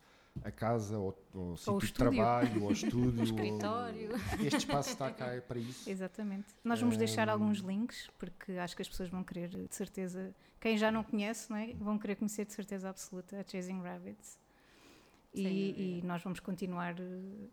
a 0.42 0.50
casa, 0.50 0.98
ou, 0.98 1.14
ou 1.34 1.56
sítio 1.58 1.78
de 1.78 1.84
estúdio. 1.86 2.14
trabalho, 2.14 2.62
ou 2.64 2.72
estúdio. 2.72 3.18
ou- 3.18 3.24
escritório. 3.24 4.10
este 4.40 4.56
espaço 4.58 4.90
está 4.90 5.10
cá 5.12 5.40
para 5.46 5.58
isso. 5.58 5.88
Exatamente. 5.90 6.46
Nós 6.64 6.80
vamos 6.80 6.96
deixar 6.96 7.28
Hum. 7.28 7.32
alguns 7.32 7.58
links, 7.58 8.08
porque 8.18 8.52
acho 8.52 8.74
que 8.74 8.80
as 8.82 8.88
pessoas 8.88 9.08
vão 9.10 9.22
querer, 9.22 9.48
de 9.50 9.74
certeza, 9.74 10.34
quem 10.60 10.76
já 10.78 10.90
não 10.90 11.02
conhece, 11.04 11.50
não 11.50 11.56
é? 11.58 11.74
vão 11.74 11.98
querer 11.98 12.16
conhecer 12.16 12.46
de 12.46 12.52
certeza 12.54 12.88
absoluta 12.88 13.38
a 13.40 13.44
Chasing 13.44 13.80
Rabbits. 13.82 14.38
E, 15.34 15.98
e 16.00 16.02
nós 16.04 16.22
vamos 16.22 16.40
continuar 16.40 16.94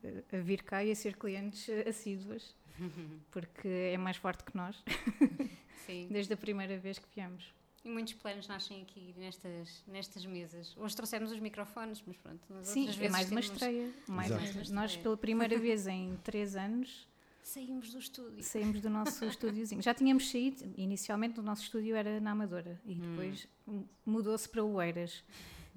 eh, 0.03 0.23
a 0.33 0.37
vir 0.41 0.63
cá 0.63 0.83
e 0.83 0.91
a 0.91 0.95
ser 0.95 1.15
clientes 1.15 1.69
eh, 1.69 1.87
assíduos, 1.87 2.55
porque 3.31 3.67
é 3.67 3.97
mais 3.97 4.17
forte 4.17 4.43
que 4.43 4.55
nós, 4.55 4.83
Sim. 5.85 6.07
desde 6.11 6.33
a 6.33 6.37
primeira 6.37 6.77
vez 6.77 6.99
que 6.99 7.07
viemos. 7.15 7.53
E 7.85 7.89
muitos 7.89 8.13
planos 8.13 8.45
nascem 8.49 8.81
aqui 8.81 9.15
nestas, 9.17 9.81
nestas 9.87 10.25
mesas. 10.25 10.75
Hoje 10.77 10.93
trouxemos 10.95 11.31
os 11.31 11.39
microfones, 11.39 12.03
mas 12.05 12.17
pronto. 12.17 12.41
nas 12.53 12.67
Sim, 12.67 12.81
outras 12.81 12.97
é 12.97 12.99
vezes 12.99 13.11
mais 13.13 13.31
uma 13.31 13.39
estreia. 13.39 13.93
Mais 14.07 14.29
uma- 14.31 14.37
uma 14.39 14.45
nós, 14.47 14.65
estreia. 14.91 15.03
pela 15.03 15.17
primeira 15.17 15.57
vez 15.59 15.87
em 15.87 16.17
três 16.23 16.57
anos, 16.57 17.07
Saímos 17.41 17.93
do 17.93 17.99
estúdio. 17.99 18.43
saímos 18.43 18.81
do 18.81 18.89
nosso 18.89 19.23
estúdiozinho. 19.25 19.81
Já 19.81 19.93
tínhamos 19.93 20.29
saído, 20.29 20.71
inicialmente 20.77 21.39
o 21.39 21.41
nosso 21.43 21.63
estúdio 21.63 21.95
era 21.95 22.19
na 22.19 22.31
Amadora 22.31 22.79
e 22.85 22.95
depois 22.95 23.47
m- 23.65 23.85
mudou-se 24.05 24.47
para 24.49 24.61
Oeiras. 24.63 25.23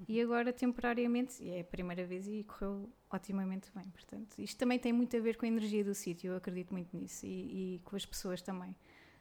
E 0.07 0.21
agora, 0.21 0.51
temporariamente, 0.53 1.47
é 1.49 1.61
a 1.61 1.63
primeira 1.63 2.05
vez 2.05 2.27
e 2.27 2.43
correu 2.43 2.89
otimamente 3.11 3.71
bem. 3.75 3.85
Portanto, 3.89 4.39
isto 4.39 4.57
também 4.57 4.77
tem 4.79 4.91
muito 4.93 5.15
a 5.15 5.19
ver 5.19 5.37
com 5.37 5.45
a 5.45 5.47
energia 5.47 5.83
do 5.83 5.93
sítio, 5.93 6.31
eu 6.31 6.37
acredito 6.37 6.71
muito 6.73 6.95
nisso, 6.95 7.25
e, 7.25 7.75
e 7.75 7.79
com 7.83 7.95
as 7.95 8.05
pessoas 8.05 8.41
também. 8.41 8.75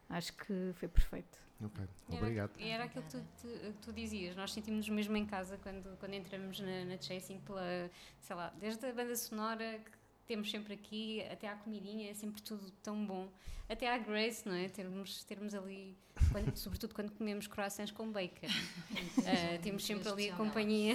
Acho 0.09 0.33
que 0.37 0.73
foi 0.75 0.89
perfeito. 0.89 1.39
Ok, 1.65 1.85
era- 2.11 2.19
obrigado. 2.19 2.51
E 2.59 2.69
era 2.69 2.85
aquilo 2.85 3.05
que 3.05 3.11
tu, 3.13 3.25
tu- 3.41 3.49
que 3.73 3.79
tu 3.81 3.93
dizias, 3.93 4.35
nós 4.37 4.53
sentimos 4.53 4.87
mesmo 4.89 5.17
em 5.17 5.25
casa 5.25 5.57
quando, 5.59 5.97
quando 5.99 6.13
entramos 6.15 6.59
na, 6.61 6.85
na 6.85 6.99
Chasing, 7.01 7.39
pela, 7.41 7.91
sei 8.21 8.37
lá, 8.37 8.53
desde 8.59 8.85
a 8.85 8.93
banda 8.93 9.15
sonora 9.17 9.79
que 9.79 9.91
temos 10.27 10.51
sempre 10.51 10.75
aqui, 10.75 11.23
até 11.31 11.49
à 11.49 11.55
comidinha, 11.57 12.11
é 12.11 12.15
sempre 12.15 12.41
tudo 12.43 12.71
tão 12.83 13.05
bom. 13.07 13.29
Até 13.69 13.89
à 13.89 13.97
Grace, 13.97 14.47
não 14.47 14.55
é? 14.55 14.69
Termos, 14.69 15.25
termos 15.25 15.55
ali, 15.55 15.97
quando- 16.31 16.55
sobretudo 16.59 16.95
quando 16.95 17.11
comemos 17.13 17.47
croissants 17.47 17.91
com 17.93 18.11
bacon. 18.11 18.47
Ah, 19.25 19.59
temos 19.63 19.85
sempre 19.85 20.09
ali 20.09 20.31
a 20.31 20.37
companhia, 20.37 20.95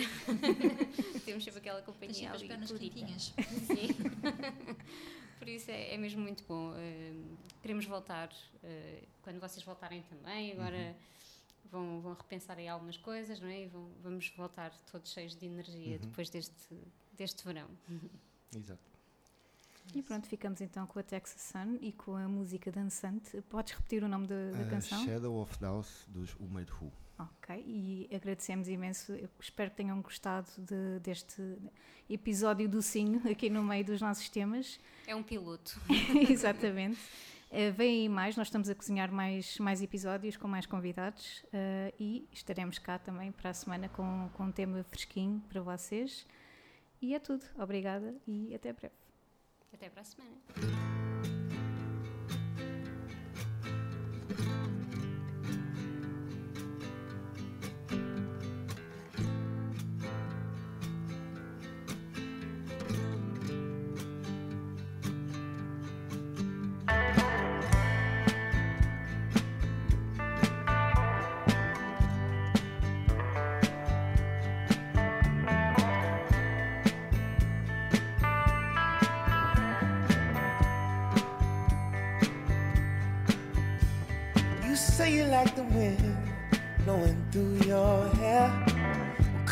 temos 1.26 1.44
sempre 1.44 1.60
aquela 1.60 1.82
companhia 1.82 2.14
sempre 2.14 2.36
as 2.36 2.40
ali. 2.42 2.48
pernas 2.48 2.72
quentinhas. 2.72 3.34
Sim. 3.66 3.88
Por 5.40 5.48
isso 5.48 5.72
é, 5.72 5.94
é 5.94 5.98
mesmo 5.98 6.22
muito 6.22 6.44
bom. 6.46 6.74
Eh, 6.76 7.14
queremos 7.62 7.86
voltar 7.86 8.30
eh, 8.64 9.04
quando 9.22 9.40
vocês 9.40 9.64
voltarem 9.64 10.02
também. 10.04 10.52
Agora 10.52 10.96
vão, 11.72 12.02
vão 12.02 12.14
repensar 12.14 12.58
aí 12.58 12.68
algumas 12.68 12.98
coisas, 12.98 13.40
não 13.40 13.48
é? 13.48 13.64
E 13.64 13.68
vão- 13.68 13.90
vamos 14.04 14.30
voltar 14.36 14.72
todos 14.92 15.12
cheios 15.14 15.36
de 15.36 15.46
energia 15.46 15.94
Uhum. 15.96 16.00
depois 16.10 16.30
deste, 16.30 16.76
deste 17.14 17.44
verão. 17.46 17.68
Exato. 18.56 18.97
E 19.96 20.02
pronto, 20.02 20.28
ficamos 20.28 20.62
então 20.62 20.86
com 20.86 21.00
a 21.00 21.04
Texas 21.04 21.42
Sun 21.42 21.78
e 21.82 21.92
com 21.92 22.16
a 22.16 22.28
música 22.28 22.72
dançante. 22.72 23.42
Podes 23.44 23.74
repetir 23.74 24.04
o 24.04 24.08
nome 24.08 24.28
da, 24.28 24.52
da 24.52 24.64
Uh, 24.66 24.70
canção? 24.70 25.04
Shadow 25.06 25.42
of 25.42 25.58
Doubt 25.60 25.88
dos 26.08 26.36
Who 26.36 26.48
Made 26.50 26.72
Who. 26.72 26.92
Ok, 27.20 27.64
e 27.66 28.08
agradecemos 28.16 28.68
imenso. 28.68 29.12
Eu 29.14 29.28
espero 29.40 29.72
que 29.72 29.78
tenham 29.78 30.00
gostado 30.02 30.48
de- 30.60 31.00
deste 31.00 31.42
episódio 32.08 32.70
docinho 32.70 33.22
aqui 33.30 33.50
no 33.50 33.64
meio 33.64 33.84
dos 33.84 34.00
nossos 34.02 34.30
temas. 34.30 34.80
É 35.08 35.16
um 35.16 35.24
piloto. 35.24 35.80
Exatamente. 36.30 37.00
Uh, 37.50 37.72
vem 37.76 38.02
aí 38.02 38.10
mais, 38.10 38.36
nós 38.36 38.48
estamos 38.48 38.70
a 38.70 38.76
cozinhar 38.76 39.12
mais, 39.12 39.58
mais 39.58 39.82
episódios 39.82 40.36
com 40.38 40.48
mais 40.50 40.66
convidados 40.66 41.40
uh, 41.46 41.94
e 41.98 42.28
estaremos 42.32 42.78
cá 42.78 43.00
também 43.00 43.32
para 43.32 43.50
a 43.50 43.54
semana 43.54 43.88
com, 43.90 44.30
com 44.34 44.44
um 44.44 44.52
tema 44.52 44.84
fresquinho 44.84 45.42
para 45.50 45.62
vocês. 45.62 46.28
E 47.02 47.16
é 47.16 47.20
tudo. 47.20 47.44
Obrigada 47.58 48.14
e 48.28 48.54
até 48.54 48.74
breve. 48.74 48.94
Até 49.78 49.90
para 49.92 50.02
a 50.02 50.06
semana. 50.06 50.97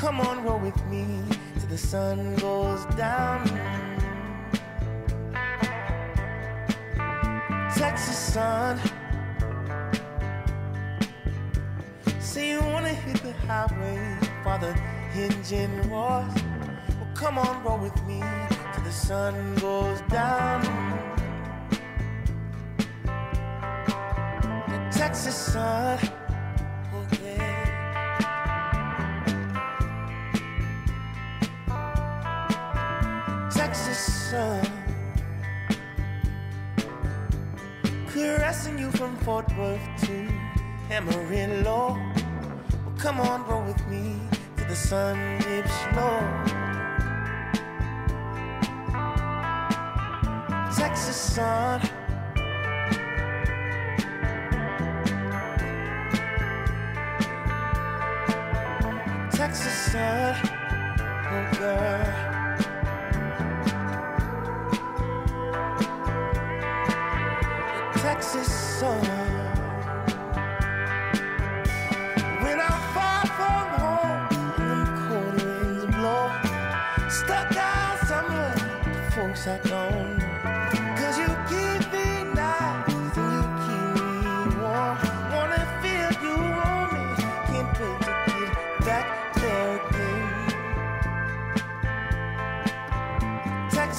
Come 0.06 0.22
on, 0.22 0.44
roll 0.44 0.60
with 0.60 0.86
me 0.86 1.04
till 1.60 1.68
the 1.68 1.80
sun 1.80 2.36
goes 2.36 2.86
down. 2.96 3.44
Texas 7.76 8.16
sun. 8.16 8.80
Say 12.20 12.52
you 12.52 12.60
wanna 12.60 12.90
hit 12.90 13.18
the 13.24 13.34
highway 13.48 13.98
while 14.44 14.60
the 14.60 14.80
engine 15.16 15.76
roars. 15.90 16.32
Well, 17.00 17.10
come 17.16 17.40
on, 17.40 17.64
roll 17.64 17.80
with 17.80 18.00
me 18.06 18.22
till 18.74 18.84
the 18.84 18.92
sun 18.92 19.56
goes 19.56 20.02
down. 20.02 20.62
The 24.70 24.88
Texas 24.92 25.36
sun. 25.36 25.98
Worth 39.58 39.80
to 40.06 40.28
Amarillo. 40.92 41.98
Well, 42.86 42.96
come 42.98 43.22
on, 43.22 43.48
roll 43.48 43.64
with 43.64 43.88
me 43.88 44.20
to 44.58 44.66
the 44.66 44.76
sun 44.76 45.38
dips 45.40 45.72
low. 45.96 46.20
Texas 50.76 51.16
sun. 51.16 51.82
Texas 59.32 59.92
sun. 59.92 60.55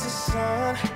the 0.05 0.11
sun 0.11 0.96